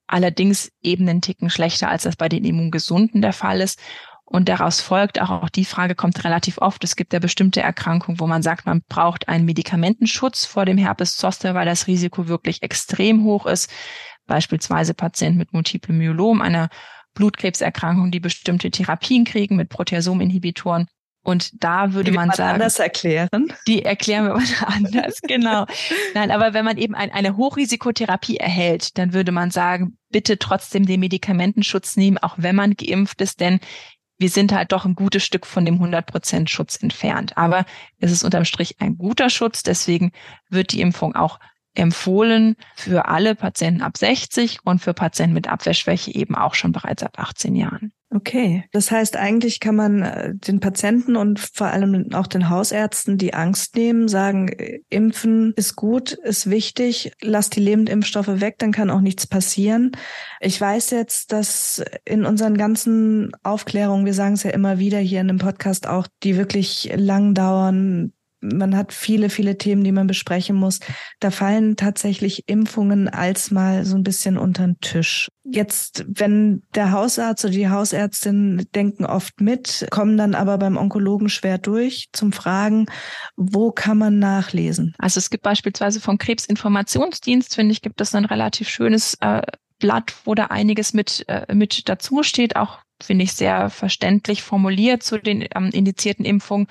Allerdings 0.08 0.72
eben 0.82 1.08
einen 1.08 1.22
Ticken 1.22 1.48
schlechter, 1.48 1.88
als 1.88 2.02
das 2.02 2.16
bei 2.16 2.28
den 2.28 2.44
Immungesunden 2.44 3.22
der 3.22 3.32
Fall 3.32 3.60
ist. 3.60 3.78
Und 4.24 4.48
daraus 4.48 4.80
folgt 4.80 5.20
auch, 5.20 5.30
auch 5.30 5.48
die 5.48 5.64
Frage 5.64 5.94
kommt 5.94 6.24
relativ 6.24 6.58
oft. 6.58 6.82
Es 6.82 6.96
gibt 6.96 7.12
ja 7.12 7.20
bestimmte 7.20 7.62
Erkrankungen, 7.62 8.18
wo 8.18 8.26
man 8.26 8.42
sagt, 8.42 8.66
man 8.66 8.82
braucht 8.88 9.28
einen 9.28 9.44
Medikamentenschutz 9.44 10.44
vor 10.44 10.66
dem 10.66 10.76
Herpes 10.76 11.16
Zoster, 11.16 11.54
weil 11.54 11.66
das 11.66 11.86
Risiko 11.86 12.26
wirklich 12.26 12.62
extrem 12.64 13.22
hoch 13.22 13.46
ist 13.46 13.70
beispielsweise 14.28 14.94
Patienten 14.94 15.38
mit 15.38 15.52
Multiple 15.52 15.92
Myelom, 15.92 16.40
einer 16.40 16.68
Blutkrebserkrankung, 17.14 18.12
die 18.12 18.20
bestimmte 18.20 18.70
Therapien 18.70 19.24
kriegen 19.24 19.56
mit 19.56 19.70
Proteasominhibitoren. 19.70 20.86
Und 21.24 21.62
da 21.62 21.92
würde 21.92 22.12
man 22.12 22.30
sagen. 22.30 22.54
anders 22.54 22.78
erklären. 22.78 23.52
Die 23.66 23.84
erklären 23.84 24.26
wir 24.26 24.34
mal 24.36 24.44
anders, 24.66 25.20
genau. 25.20 25.66
Nein, 26.14 26.30
aber 26.30 26.54
wenn 26.54 26.64
man 26.64 26.78
eben 26.78 26.94
ein, 26.94 27.10
eine 27.10 27.36
Hochrisikotherapie 27.36 28.36
erhält, 28.36 28.96
dann 28.96 29.12
würde 29.12 29.32
man 29.32 29.50
sagen, 29.50 29.98
bitte 30.10 30.38
trotzdem 30.38 30.86
den 30.86 31.00
Medikamentenschutz 31.00 31.96
nehmen, 31.96 32.18
auch 32.18 32.36
wenn 32.38 32.56
man 32.56 32.76
geimpft 32.76 33.20
ist, 33.20 33.40
denn 33.40 33.58
wir 34.18 34.30
sind 34.30 34.52
halt 34.52 34.72
doch 34.72 34.84
ein 34.84 34.94
gutes 34.94 35.22
Stück 35.24 35.46
von 35.46 35.64
dem 35.64 35.80
100% 35.82 36.48
Schutz 36.48 36.76
entfernt. 36.76 37.36
Aber 37.36 37.64
es 37.98 38.10
ist 38.10 38.24
unterm 38.24 38.44
Strich 38.44 38.76
ein 38.80 38.98
guter 38.98 39.30
Schutz. 39.30 39.62
Deswegen 39.62 40.12
wird 40.48 40.72
die 40.72 40.80
Impfung 40.80 41.14
auch 41.14 41.38
empfohlen 41.78 42.56
für 42.76 43.06
alle 43.06 43.34
Patienten 43.34 43.82
ab 43.82 43.96
60 43.96 44.60
und 44.64 44.80
für 44.80 44.94
Patienten 44.94 45.34
mit 45.34 45.48
Abwehrschwäche 45.48 46.14
eben 46.14 46.34
auch 46.34 46.54
schon 46.54 46.72
bereits 46.72 47.02
ab 47.02 47.18
18 47.18 47.54
Jahren. 47.54 47.92
Okay, 48.10 48.64
das 48.72 48.90
heißt, 48.90 49.18
eigentlich 49.18 49.60
kann 49.60 49.76
man 49.76 50.00
äh, 50.00 50.34
den 50.34 50.60
Patienten 50.60 51.14
und 51.14 51.38
vor 51.40 51.66
allem 51.66 52.08
auch 52.14 52.26
den 52.26 52.48
Hausärzten 52.48 53.18
die 53.18 53.34
Angst 53.34 53.76
nehmen, 53.76 54.08
sagen, 54.08 54.48
impfen 54.88 55.52
ist 55.56 55.76
gut, 55.76 56.12
ist 56.12 56.48
wichtig, 56.48 57.12
lass 57.20 57.50
die 57.50 57.60
Lebendimpfstoffe 57.60 58.40
weg, 58.40 58.56
dann 58.58 58.72
kann 58.72 58.88
auch 58.88 59.02
nichts 59.02 59.26
passieren. 59.26 59.92
Ich 60.40 60.58
weiß 60.58 60.88
jetzt, 60.90 61.32
dass 61.32 61.84
in 62.06 62.24
unseren 62.24 62.56
ganzen 62.56 63.30
Aufklärungen, 63.42 64.06
wir 64.06 64.14
sagen 64.14 64.34
es 64.34 64.42
ja 64.42 64.52
immer 64.52 64.78
wieder 64.78 64.98
hier 64.98 65.20
in 65.20 65.28
dem 65.28 65.38
Podcast 65.38 65.86
auch, 65.86 66.06
die 66.22 66.38
wirklich 66.38 66.90
lang 66.96 67.34
dauern, 67.34 68.14
man 68.40 68.76
hat 68.76 68.92
viele, 68.92 69.30
viele 69.30 69.58
Themen, 69.58 69.84
die 69.84 69.92
man 69.92 70.06
besprechen 70.06 70.56
muss. 70.56 70.80
Da 71.20 71.30
fallen 71.30 71.76
tatsächlich 71.76 72.48
Impfungen 72.48 73.08
als 73.08 73.50
mal 73.50 73.84
so 73.84 73.96
ein 73.96 74.04
bisschen 74.04 74.38
unter 74.38 74.64
den 74.64 74.80
Tisch. 74.80 75.28
Jetzt, 75.44 76.04
wenn 76.08 76.62
der 76.74 76.92
Hausarzt 76.92 77.44
oder 77.44 77.54
die 77.54 77.68
Hausärztin 77.68 78.66
denken 78.74 79.06
oft 79.06 79.40
mit, 79.40 79.86
kommen 79.90 80.16
dann 80.16 80.34
aber 80.34 80.58
beim 80.58 80.76
Onkologen 80.76 81.28
schwer 81.28 81.58
durch 81.58 82.08
zum 82.12 82.32
Fragen, 82.32 82.86
wo 83.36 83.72
kann 83.72 83.98
man 83.98 84.18
nachlesen? 84.18 84.94
Also 84.98 85.18
es 85.18 85.30
gibt 85.30 85.42
beispielsweise 85.42 86.00
vom 86.00 86.18
Krebsinformationsdienst, 86.18 87.54
finde 87.54 87.72
ich, 87.72 87.82
gibt 87.82 88.00
es 88.00 88.14
ein 88.14 88.24
relativ 88.24 88.68
schönes 88.68 89.14
äh, 89.20 89.42
Blatt, 89.78 90.14
wo 90.24 90.34
da 90.34 90.46
einiges 90.46 90.92
mit, 90.92 91.24
äh, 91.28 91.52
mit 91.54 91.88
dazu 91.88 92.22
steht, 92.22 92.56
auch 92.56 92.80
finde 93.00 93.24
ich 93.24 93.32
sehr 93.32 93.70
verständlich 93.70 94.42
formuliert 94.42 95.02
zu 95.02 95.18
den 95.18 95.46
ähm, 95.54 95.70
indizierten 95.72 96.24
Impfungen. 96.24 96.66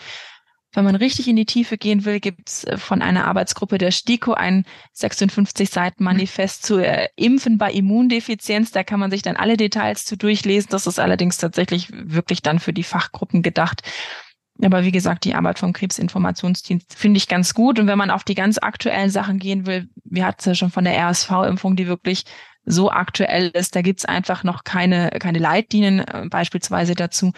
Wenn 0.78 0.86
man 0.86 0.96
richtig 0.96 1.28
in 1.28 1.36
die 1.36 1.48
Tiefe 1.48 1.76
gehen 1.76 2.06
will, 2.06 2.20
gibt 2.20 2.50
es 2.50 2.64
äh, 2.64 2.78
von 2.78 3.02
einer 3.02 3.26
Arbeitsgruppe 3.26 3.80
der 3.80 3.90
STIKO 3.90 4.34
ein 4.34 4.64
56 4.94 5.72
Seiten 5.72 6.04
Manifest 6.04 6.62
zu 6.62 6.78
äh, 6.78 7.08
Impfen 7.16 7.58
bei 7.58 7.72
Immundefizienz. 7.72 8.70
Da 8.74 8.84
kann 8.84 9.00
man 9.00 9.10
sich 9.10 9.24
dann 9.24 9.38
alle 9.38 9.58
Details 9.58 10.06
zu 10.06 10.18
durchlesen. 10.18 10.70
Das 10.70 10.86
ist 10.86 11.00
allerdings 11.00 11.38
tatsächlich 11.38 11.90
wirklich 11.92 12.44
dann 12.44 12.60
für 12.60 12.74
die 12.74 12.84
Fachgruppen 12.84 13.42
gedacht. 13.42 13.82
Aber 14.62 14.84
wie 14.84 14.92
gesagt, 14.92 15.26
die 15.26 15.34
Arbeit 15.34 15.58
vom 15.58 15.74
Krebsinformationsdienst 15.74 16.94
finde 16.94 17.18
ich 17.18 17.28
ganz 17.28 17.56
gut. 17.56 17.80
Und 17.80 17.88
wenn 17.88 17.98
man 17.98 18.12
auf 18.12 18.24
die 18.24 18.36
ganz 18.36 18.60
aktuellen 18.60 19.10
Sachen 19.10 19.40
gehen 19.40 19.66
will, 19.66 19.90
wir 20.04 20.28
hatten 20.28 20.42
es 20.42 20.46
ja 20.46 20.54
schon 20.54 20.70
von 20.70 20.84
der 20.84 20.96
RSV-Impfung, 21.10 21.76
die 21.76 21.88
wirklich 21.88 22.26
so 22.66 22.92
aktuell 22.92 23.48
ist, 23.48 23.76
da 23.76 23.82
gibt's 23.82 24.06
einfach 24.06 24.44
noch 24.44 24.64
keine, 24.64 25.10
keine 25.20 25.40
Leitlinien 25.40 26.02
äh, 26.02 26.28
beispielsweise 26.30 26.94
dazu 26.94 27.34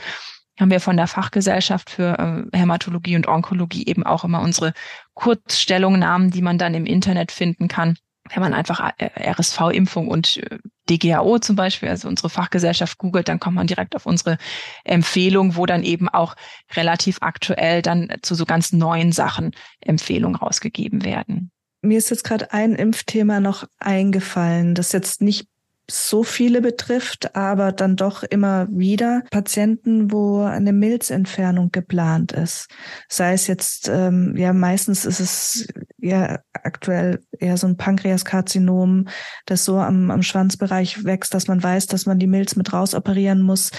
haben 0.59 0.71
wir 0.71 0.79
von 0.79 0.97
der 0.97 1.07
Fachgesellschaft 1.07 1.89
für 1.89 2.47
äh, 2.53 2.57
Hämatologie 2.57 3.15
und 3.15 3.27
Onkologie 3.27 3.85
eben 3.85 4.03
auch 4.03 4.23
immer 4.23 4.41
unsere 4.41 4.73
Kurzstellungnahmen, 5.13 6.31
die 6.31 6.41
man 6.41 6.57
dann 6.57 6.73
im 6.73 6.85
Internet 6.85 7.31
finden 7.31 7.67
kann. 7.67 7.95
Wenn 8.31 8.41
man 8.41 8.53
einfach 8.53 8.91
äh, 8.97 9.31
RSV-Impfung 9.31 10.07
und 10.07 10.37
äh, 10.37 10.59
DGAO 10.89 11.39
zum 11.39 11.55
Beispiel, 11.55 11.89
also 11.89 12.07
unsere 12.07 12.29
Fachgesellschaft 12.29 12.97
googelt, 12.97 13.29
dann 13.29 13.39
kommt 13.39 13.55
man 13.55 13.67
direkt 13.67 13.95
auf 13.95 14.05
unsere 14.05 14.37
Empfehlung, 14.83 15.55
wo 15.55 15.65
dann 15.65 15.83
eben 15.83 16.09
auch 16.09 16.35
relativ 16.75 17.19
aktuell 17.21 17.81
dann 17.81 18.11
zu 18.21 18.35
so 18.35 18.45
ganz 18.45 18.73
neuen 18.73 19.11
Sachen 19.11 19.51
Empfehlungen 19.81 20.35
rausgegeben 20.35 21.03
werden. 21.03 21.51
Mir 21.81 21.97
ist 21.97 22.09
jetzt 22.09 22.23
gerade 22.25 22.51
ein 22.51 22.75
Impfthema 22.75 23.39
noch 23.39 23.65
eingefallen, 23.79 24.75
das 24.75 24.91
jetzt 24.91 25.21
nicht 25.21 25.47
so 25.89 26.23
viele 26.23 26.62
betrifft, 26.62 27.36
aber 27.36 27.71
dann 27.71 27.95
doch 27.95 28.23
immer 28.23 28.67
wieder 28.69 29.23
Patienten, 29.32 30.12
wo 30.12 30.43
eine 30.43 30.73
Milzentfernung 30.73 31.71
geplant 31.71 32.32
ist. 32.32 32.67
Sei 33.08 33.34
es 33.34 33.47
jetzt, 33.47 33.89
ähm, 33.89 34.36
ja, 34.38 34.54
meistens 34.54 35.06
ist 35.06 35.19
es 35.19 35.67
ja 35.97 36.39
aktuell 36.54 37.21
eher 37.38 37.58
so 37.58 37.67
ein 37.67 37.78
Pankreaskarzinom, 37.78 39.08
das 39.45 39.65
so 39.65 39.78
am, 39.78 40.12
am 40.12 40.23
Schwanzbereich 40.23 41.04
wächst, 41.04 41.34
dass 41.34 41.47
man 41.47 41.62
weiß, 41.62 41.88
dass 41.88 42.06
man 42.06 42.19
die 42.19 42.28
Milz 42.28 42.56
mit 42.56 42.71
rausoperieren 42.71 43.41
muss. 43.41 43.71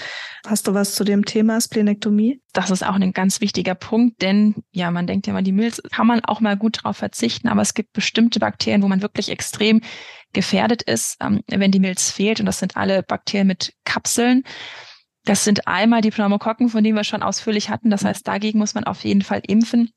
Hast 0.45 0.67
du 0.67 0.73
was 0.73 0.95
zu 0.95 1.03
dem 1.03 1.25
Thema 1.25 1.61
Splenektomie? 1.61 2.41
Das 2.53 2.71
ist 2.71 2.83
auch 2.83 2.95
ein 2.95 3.13
ganz 3.13 3.41
wichtiger 3.41 3.75
Punkt, 3.75 4.21
denn 4.21 4.55
ja, 4.71 4.89
man 4.89 5.05
denkt 5.05 5.27
ja 5.27 5.33
mal, 5.33 5.43
die 5.43 5.51
Milz 5.51 5.81
kann 5.91 6.07
man 6.07 6.25
auch 6.25 6.39
mal 6.39 6.57
gut 6.57 6.79
drauf 6.83 6.97
verzichten, 6.97 7.47
aber 7.47 7.61
es 7.61 7.75
gibt 7.75 7.93
bestimmte 7.93 8.39
Bakterien, 8.39 8.81
wo 8.81 8.87
man 8.87 9.01
wirklich 9.03 9.29
extrem 9.29 9.81
gefährdet 10.33 10.81
ist, 10.83 11.17
ähm, 11.21 11.41
wenn 11.47 11.71
die 11.71 11.79
Milz 11.79 12.09
fehlt. 12.09 12.39
Und 12.39 12.45
das 12.45 12.59
sind 12.59 12.77
alle 12.77 13.03
Bakterien 13.03 13.47
mit 13.47 13.73
Kapseln. 13.85 14.43
Das 15.25 15.43
sind 15.43 15.67
einmal 15.67 16.01
die 16.01 16.11
Pneumokokken, 16.11 16.69
von 16.69 16.83
denen 16.83 16.95
wir 16.95 17.03
schon 17.03 17.23
ausführlich 17.23 17.69
hatten. 17.69 17.89
Das 17.89 18.03
heißt, 18.03 18.27
dagegen 18.27 18.59
muss 18.59 18.73
man 18.73 18.85
auf 18.85 19.03
jeden 19.03 19.21
Fall 19.21 19.41
impfen. 19.45 19.91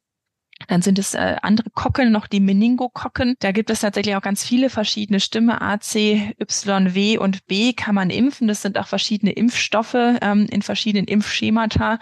Dann 0.69 0.83
sind 0.83 0.99
es 0.99 1.15
äh, 1.15 1.37
andere 1.43 1.69
Kokken, 1.71 2.13
noch 2.13 2.27
die 2.27 2.41
Meningokokken. 2.41 3.35
Da 3.41 3.53
gibt 3.53 3.71
es 3.71 3.81
tatsächlich 3.81 4.15
auch 4.17 4.23
ganz 4.23 4.45
viele 4.45 4.71
verschiedene 4.71 5.21
Stimme. 5.21 5.61
A, 5.61 5.81
C, 5.81 6.35
Y, 6.41 6.95
W 6.95 7.19
und 7.19 7.45
B 7.47 7.73
kann 7.73 7.95
man 7.95 8.11
impfen. 8.11 8.49
Das 8.49 8.63
sind 8.63 8.79
auch 8.79 8.87
verschiedene 8.87 9.33
Impfstoffe 9.33 9.95
ähm, 9.95 10.47
in 10.51 10.63
verschiedenen 10.63 11.07
Impfschemata, 11.07 11.99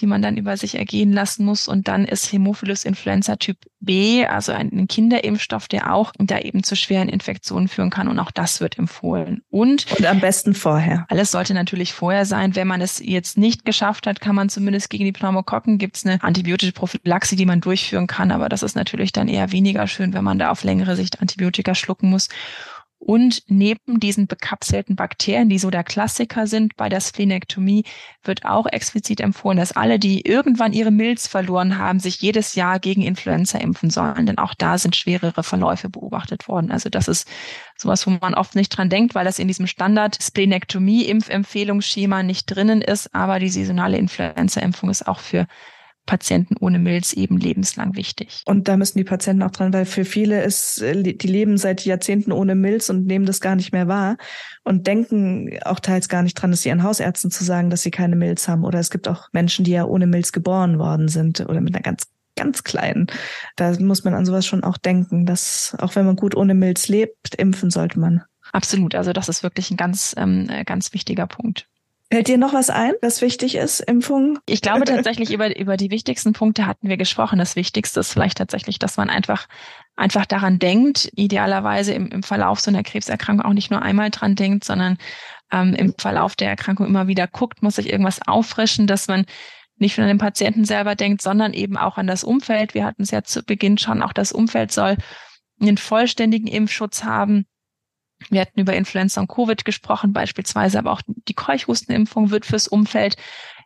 die 0.00 0.06
man 0.06 0.22
dann 0.22 0.36
über 0.36 0.56
sich 0.56 0.76
ergehen 0.76 1.12
lassen 1.12 1.44
muss. 1.44 1.68
Und 1.68 1.88
dann 1.88 2.04
ist 2.04 2.32
Hämophilus 2.32 2.84
influenza 2.84 3.36
Typ 3.36 3.58
B, 3.80 4.26
also 4.26 4.52
ein 4.52 4.88
Kinderimpfstoff, 4.88 5.68
der 5.68 5.94
auch 5.94 6.12
da 6.18 6.38
eben 6.38 6.62
zu 6.62 6.76
schweren 6.76 7.08
Infektionen 7.08 7.68
führen 7.68 7.90
kann. 7.90 8.08
Und 8.08 8.18
auch 8.18 8.30
das 8.30 8.60
wird 8.60 8.78
empfohlen. 8.78 9.42
Und, 9.50 9.86
und 9.96 10.06
am 10.06 10.20
besten 10.20 10.54
vorher. 10.54 11.06
Alles 11.08 11.30
sollte 11.30 11.54
natürlich 11.54 11.92
vorher 11.92 12.26
sein. 12.26 12.56
Wenn 12.56 12.66
man 12.66 12.80
es 12.80 13.00
jetzt 13.04 13.38
nicht 13.38 13.64
geschafft 13.64 14.06
hat, 14.06 14.20
kann 14.20 14.34
man 14.34 14.48
zumindest 14.48 14.90
gegen 14.90 15.04
die 15.04 15.12
Pneumokokken 15.12 15.78
gibt 15.78 15.96
es 15.96 16.06
eine 16.06 16.22
antibiotische 16.22 16.72
Prophylaxe, 16.72 17.36
die 17.36 17.46
man 17.46 17.60
durchführen 17.60 18.06
kann. 18.06 18.30
Aber 18.30 18.48
das 18.48 18.62
ist 18.62 18.76
natürlich 18.76 19.12
dann 19.12 19.28
eher 19.28 19.52
weniger 19.52 19.86
schön, 19.86 20.12
wenn 20.14 20.24
man 20.24 20.38
da 20.38 20.50
auf 20.50 20.64
längere 20.64 20.96
Sicht 20.96 21.20
Antibiotika 21.20 21.74
schlucken 21.74 22.10
muss. 22.10 22.28
Und 23.00 23.44
neben 23.46 24.00
diesen 24.00 24.26
bekapselten 24.26 24.96
Bakterien, 24.96 25.48
die 25.48 25.58
so 25.58 25.70
der 25.70 25.84
Klassiker 25.84 26.48
sind 26.48 26.76
bei 26.76 26.88
der 26.88 27.00
Splenektomie, 27.00 27.84
wird 28.24 28.44
auch 28.44 28.66
explizit 28.66 29.20
empfohlen, 29.20 29.56
dass 29.56 29.72
alle, 29.72 30.00
die 30.00 30.26
irgendwann 30.26 30.72
ihre 30.72 30.90
Milz 30.90 31.28
verloren 31.28 31.78
haben, 31.78 32.00
sich 32.00 32.20
jedes 32.20 32.56
Jahr 32.56 32.80
gegen 32.80 33.02
Influenza 33.02 33.58
impfen 33.58 33.90
sollen. 33.90 34.26
Denn 34.26 34.38
auch 34.38 34.52
da 34.52 34.78
sind 34.78 34.96
schwerere 34.96 35.44
Verläufe 35.44 35.88
beobachtet 35.88 36.48
worden. 36.48 36.72
Also 36.72 36.90
das 36.90 37.06
ist 37.06 37.28
sowas, 37.76 38.04
wo 38.06 38.10
man 38.10 38.34
oft 38.34 38.56
nicht 38.56 38.70
dran 38.70 38.90
denkt, 38.90 39.14
weil 39.14 39.24
das 39.24 39.38
in 39.38 39.46
diesem 39.46 39.68
Standard 39.68 40.18
Splenektomie-Impfempfehlungsschema 40.20 42.24
nicht 42.24 42.46
drinnen 42.46 42.82
ist. 42.82 43.14
Aber 43.14 43.38
die 43.38 43.48
saisonale 43.48 43.96
Influenza-Impfung 43.96 44.90
ist 44.90 45.06
auch 45.06 45.20
für 45.20 45.46
Patienten 46.08 46.56
ohne 46.58 46.78
Milz 46.78 47.12
eben 47.12 47.36
lebenslang 47.36 47.94
wichtig. 47.94 48.40
Und 48.46 48.66
da 48.66 48.78
müssen 48.78 48.96
die 48.96 49.04
Patienten 49.04 49.42
auch 49.42 49.50
dran, 49.50 49.74
weil 49.74 49.84
für 49.84 50.06
viele 50.06 50.42
ist, 50.42 50.80
äh, 50.80 51.02
die 51.02 51.28
leben 51.28 51.58
seit 51.58 51.84
Jahrzehnten 51.84 52.32
ohne 52.32 52.54
Milz 52.54 52.88
und 52.88 53.06
nehmen 53.06 53.26
das 53.26 53.42
gar 53.42 53.54
nicht 53.54 53.72
mehr 53.72 53.88
wahr 53.88 54.16
und 54.64 54.86
denken 54.86 55.58
auch 55.64 55.80
teils 55.80 56.08
gar 56.08 56.22
nicht 56.22 56.34
dran, 56.34 56.50
dass 56.50 56.62
sie 56.62 56.70
ihren 56.70 56.82
Hausärzten 56.82 57.30
zu 57.30 57.44
sagen, 57.44 57.68
dass 57.68 57.82
sie 57.82 57.90
keine 57.90 58.16
Milz 58.16 58.48
haben. 58.48 58.64
Oder 58.64 58.80
es 58.80 58.88
gibt 58.90 59.06
auch 59.06 59.28
Menschen, 59.32 59.66
die 59.66 59.72
ja 59.72 59.84
ohne 59.84 60.06
Milz 60.06 60.32
geboren 60.32 60.78
worden 60.78 61.08
sind 61.08 61.40
oder 61.40 61.60
mit 61.60 61.74
einer 61.74 61.82
ganz 61.82 62.08
ganz 62.36 62.62
kleinen. 62.62 63.08
Da 63.56 63.74
muss 63.80 64.04
man 64.04 64.14
an 64.14 64.24
sowas 64.24 64.46
schon 64.46 64.62
auch 64.62 64.78
denken, 64.78 65.26
dass 65.26 65.76
auch 65.80 65.96
wenn 65.96 66.06
man 66.06 66.14
gut 66.14 66.36
ohne 66.36 66.54
Milz 66.54 66.86
lebt, 66.86 67.34
impfen 67.36 67.70
sollte 67.70 67.98
man. 67.98 68.22
Absolut. 68.52 68.94
Also 68.94 69.12
das 69.12 69.28
ist 69.28 69.42
wirklich 69.42 69.72
ein 69.72 69.76
ganz, 69.76 70.14
ähm, 70.16 70.48
äh, 70.48 70.64
ganz 70.64 70.94
wichtiger 70.94 71.26
Punkt. 71.26 71.68
Fällt 72.10 72.28
dir 72.28 72.38
noch 72.38 72.54
was 72.54 72.70
ein, 72.70 72.94
was 73.02 73.20
wichtig 73.20 73.54
ist, 73.54 73.80
Impfungen? 73.80 74.38
Ich 74.46 74.62
glaube 74.62 74.86
tatsächlich, 74.86 75.30
über, 75.30 75.54
über 75.58 75.76
die 75.76 75.90
wichtigsten 75.90 76.32
Punkte 76.32 76.66
hatten 76.66 76.88
wir 76.88 76.96
gesprochen. 76.96 77.38
Das 77.38 77.54
Wichtigste 77.54 78.00
ist 78.00 78.12
vielleicht 78.12 78.38
tatsächlich, 78.38 78.78
dass 78.78 78.96
man 78.96 79.10
einfach, 79.10 79.46
einfach 79.94 80.24
daran 80.24 80.58
denkt, 80.58 81.10
idealerweise 81.16 81.92
im, 81.92 82.08
im 82.08 82.22
Verlauf 82.22 82.60
so 82.60 82.70
einer 82.70 82.82
Krebserkrankung 82.82 83.44
auch 83.44 83.52
nicht 83.52 83.70
nur 83.70 83.82
einmal 83.82 84.08
dran 84.08 84.36
denkt, 84.36 84.64
sondern 84.64 84.96
ähm, 85.52 85.74
im 85.74 85.94
Verlauf 85.98 86.34
der 86.34 86.48
Erkrankung 86.48 86.86
immer 86.86 87.08
wieder 87.08 87.26
guckt, 87.26 87.62
muss 87.62 87.76
sich 87.76 87.90
irgendwas 87.90 88.26
auffrischen, 88.26 88.86
dass 88.86 89.06
man 89.06 89.26
nicht 89.76 89.98
nur 89.98 90.04
an 90.04 90.08
den 90.08 90.18
Patienten 90.18 90.64
selber 90.64 90.94
denkt, 90.94 91.20
sondern 91.20 91.52
eben 91.52 91.76
auch 91.76 91.98
an 91.98 92.06
das 92.06 92.24
Umfeld. 92.24 92.72
Wir 92.72 92.86
hatten 92.86 93.02
es 93.02 93.10
ja 93.10 93.22
zu 93.22 93.42
Beginn 93.42 93.76
schon, 93.76 94.02
auch 94.02 94.14
das 94.14 94.32
Umfeld 94.32 94.72
soll 94.72 94.96
einen 95.60 95.76
vollständigen 95.76 96.46
Impfschutz 96.46 97.04
haben 97.04 97.46
wir 98.30 98.40
hatten 98.40 98.60
über 98.60 98.74
Influenza 98.74 99.20
und 99.20 99.28
Covid 99.28 99.64
gesprochen, 99.64 100.12
beispielsweise, 100.12 100.78
aber 100.78 100.92
auch 100.92 101.02
die 101.06 101.34
Keuchhustenimpfung 101.34 102.30
wird 102.30 102.46
fürs 102.46 102.68
Umfeld 102.68 103.16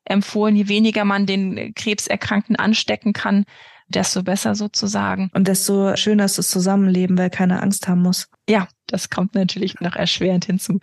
empfohlen. 0.04 0.56
Je 0.56 0.68
weniger 0.68 1.04
man 1.04 1.26
den 1.26 1.74
Krebserkrankten 1.74 2.56
anstecken 2.56 3.12
kann, 3.12 3.44
desto 3.88 4.22
besser 4.22 4.54
sozusagen. 4.54 5.30
Und 5.34 5.48
desto 5.48 5.96
schöner 5.96 6.24
ist 6.24 6.38
das 6.38 6.48
Zusammenleben, 6.48 7.18
weil 7.18 7.30
keiner 7.30 7.62
Angst 7.62 7.88
haben 7.88 8.02
muss. 8.02 8.28
Ja, 8.48 8.68
das 8.86 9.10
kommt 9.10 9.34
natürlich 9.34 9.80
noch 9.80 9.96
erschwerend 9.96 10.44
hinzu. 10.46 10.80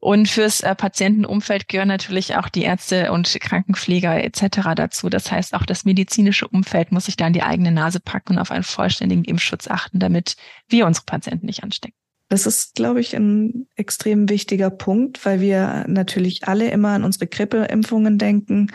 Und 0.00 0.28
fürs 0.28 0.60
äh, 0.60 0.76
Patientenumfeld 0.76 1.66
gehören 1.66 1.88
natürlich 1.88 2.36
auch 2.36 2.48
die 2.48 2.62
Ärzte 2.62 3.10
und 3.10 3.36
Krankenpfleger 3.40 4.22
etc. 4.22 4.60
dazu. 4.76 5.08
Das 5.08 5.32
heißt, 5.32 5.54
auch 5.54 5.66
das 5.66 5.84
medizinische 5.84 6.46
Umfeld 6.46 6.92
muss 6.92 7.06
sich 7.06 7.16
da 7.16 7.26
in 7.26 7.32
die 7.32 7.42
eigene 7.42 7.72
Nase 7.72 7.98
packen 7.98 8.34
und 8.34 8.38
auf 8.38 8.52
einen 8.52 8.62
vollständigen 8.62 9.24
Impfschutz 9.24 9.66
achten, 9.66 9.98
damit 9.98 10.36
wir 10.68 10.86
unsere 10.86 11.04
Patienten 11.04 11.46
nicht 11.46 11.64
anstecken. 11.64 11.96
Das 12.28 12.46
ist, 12.46 12.74
glaube 12.74 13.00
ich, 13.00 13.16
ein 13.16 13.66
extrem 13.74 14.28
wichtiger 14.28 14.70
Punkt, 14.70 15.24
weil 15.24 15.40
wir 15.40 15.84
natürlich 15.88 16.46
alle 16.46 16.70
immer 16.70 16.90
an 16.90 17.04
unsere 17.04 17.26
Grippeimpfungen 17.26 18.18
denken. 18.18 18.70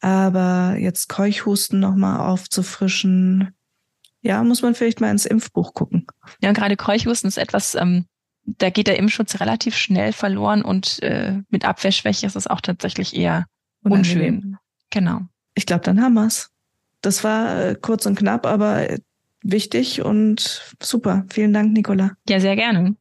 Aber 0.00 0.76
jetzt 0.78 1.08
Keuchhusten 1.08 1.80
nochmal 1.80 2.20
aufzufrischen, 2.20 3.54
ja, 4.20 4.42
muss 4.44 4.62
man 4.62 4.74
vielleicht 4.74 5.00
mal 5.00 5.10
ins 5.10 5.26
Impfbuch 5.26 5.74
gucken. 5.74 6.06
Ja, 6.40 6.52
gerade 6.52 6.76
Keuchhusten 6.76 7.28
ist 7.28 7.38
etwas, 7.38 7.74
ähm, 7.74 8.06
da 8.44 8.70
geht 8.70 8.86
der 8.86 8.98
Impfschutz 8.98 9.40
relativ 9.40 9.76
schnell 9.76 10.12
verloren 10.12 10.62
und 10.62 11.02
äh, 11.02 11.40
mit 11.48 11.64
Abwehrschwäche 11.64 12.26
ist 12.26 12.36
es 12.36 12.46
auch 12.46 12.60
tatsächlich 12.60 13.16
eher 13.16 13.46
unschön. 13.82 14.20
Unangenehm. 14.20 14.58
Genau. 14.90 15.20
Ich 15.54 15.66
glaube, 15.66 15.82
dann 15.84 16.00
haben 16.00 16.14
wir's. 16.14 16.50
Das 17.00 17.24
war 17.24 17.64
äh, 17.64 17.74
kurz 17.74 18.06
und 18.06 18.16
knapp, 18.16 18.46
aber 18.46 18.88
wichtig 19.44 20.02
und 20.02 20.74
super. 20.82 21.24
Vielen 21.32 21.52
Dank, 21.52 21.72
Nicola. 21.72 22.12
Ja, 22.28 22.40
sehr 22.40 22.56
gerne. 22.56 22.96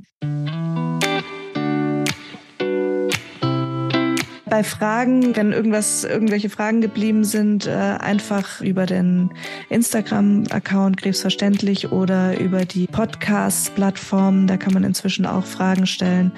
Bei 4.54 4.64
Fragen, 4.64 5.36
wenn 5.36 5.52
irgendwas, 5.52 6.04
irgendwelche 6.04 6.48
Fragen 6.48 6.80
geblieben 6.80 7.24
sind, 7.24 7.66
äh, 7.66 7.72
einfach 7.72 8.62
über 8.62 8.86
den 8.86 9.32
Instagram-Account 9.70 10.98
Krebsverständlich 10.98 11.92
oder 11.92 12.40
über 12.40 12.64
die 12.64 12.86
Podcast-Plattform. 12.86 14.46
Da 14.46 14.58
kann 14.58 14.74
man 14.74 14.84
inzwischen 14.84 15.26
auch 15.26 15.46
Fragen 15.46 15.88
stellen. 15.88 16.32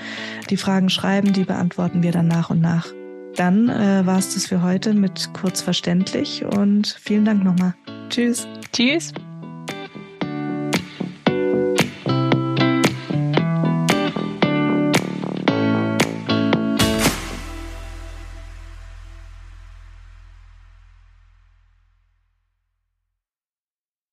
Die 0.50 0.56
Fragen 0.56 0.90
schreiben, 0.90 1.34
die 1.34 1.44
beantworten 1.44 2.04
wir 2.04 2.14
dann 2.14 2.30
nach 2.30 2.50
und 2.50 2.62
nach. 2.62 2.88
Dann 3.36 3.68
äh, 3.68 4.06
war 4.06 4.20
es 4.20 4.34
das 4.34 4.46
für 4.46 4.62
heute 4.62 4.94
mit 4.94 5.34
Kurzverständlich 5.34 6.46
und 6.46 6.88
vielen 7.02 7.26
Dank 7.26 7.44
nochmal. 7.44 7.76
Tschüss. 8.10 8.48
Tschüss. 8.72 9.12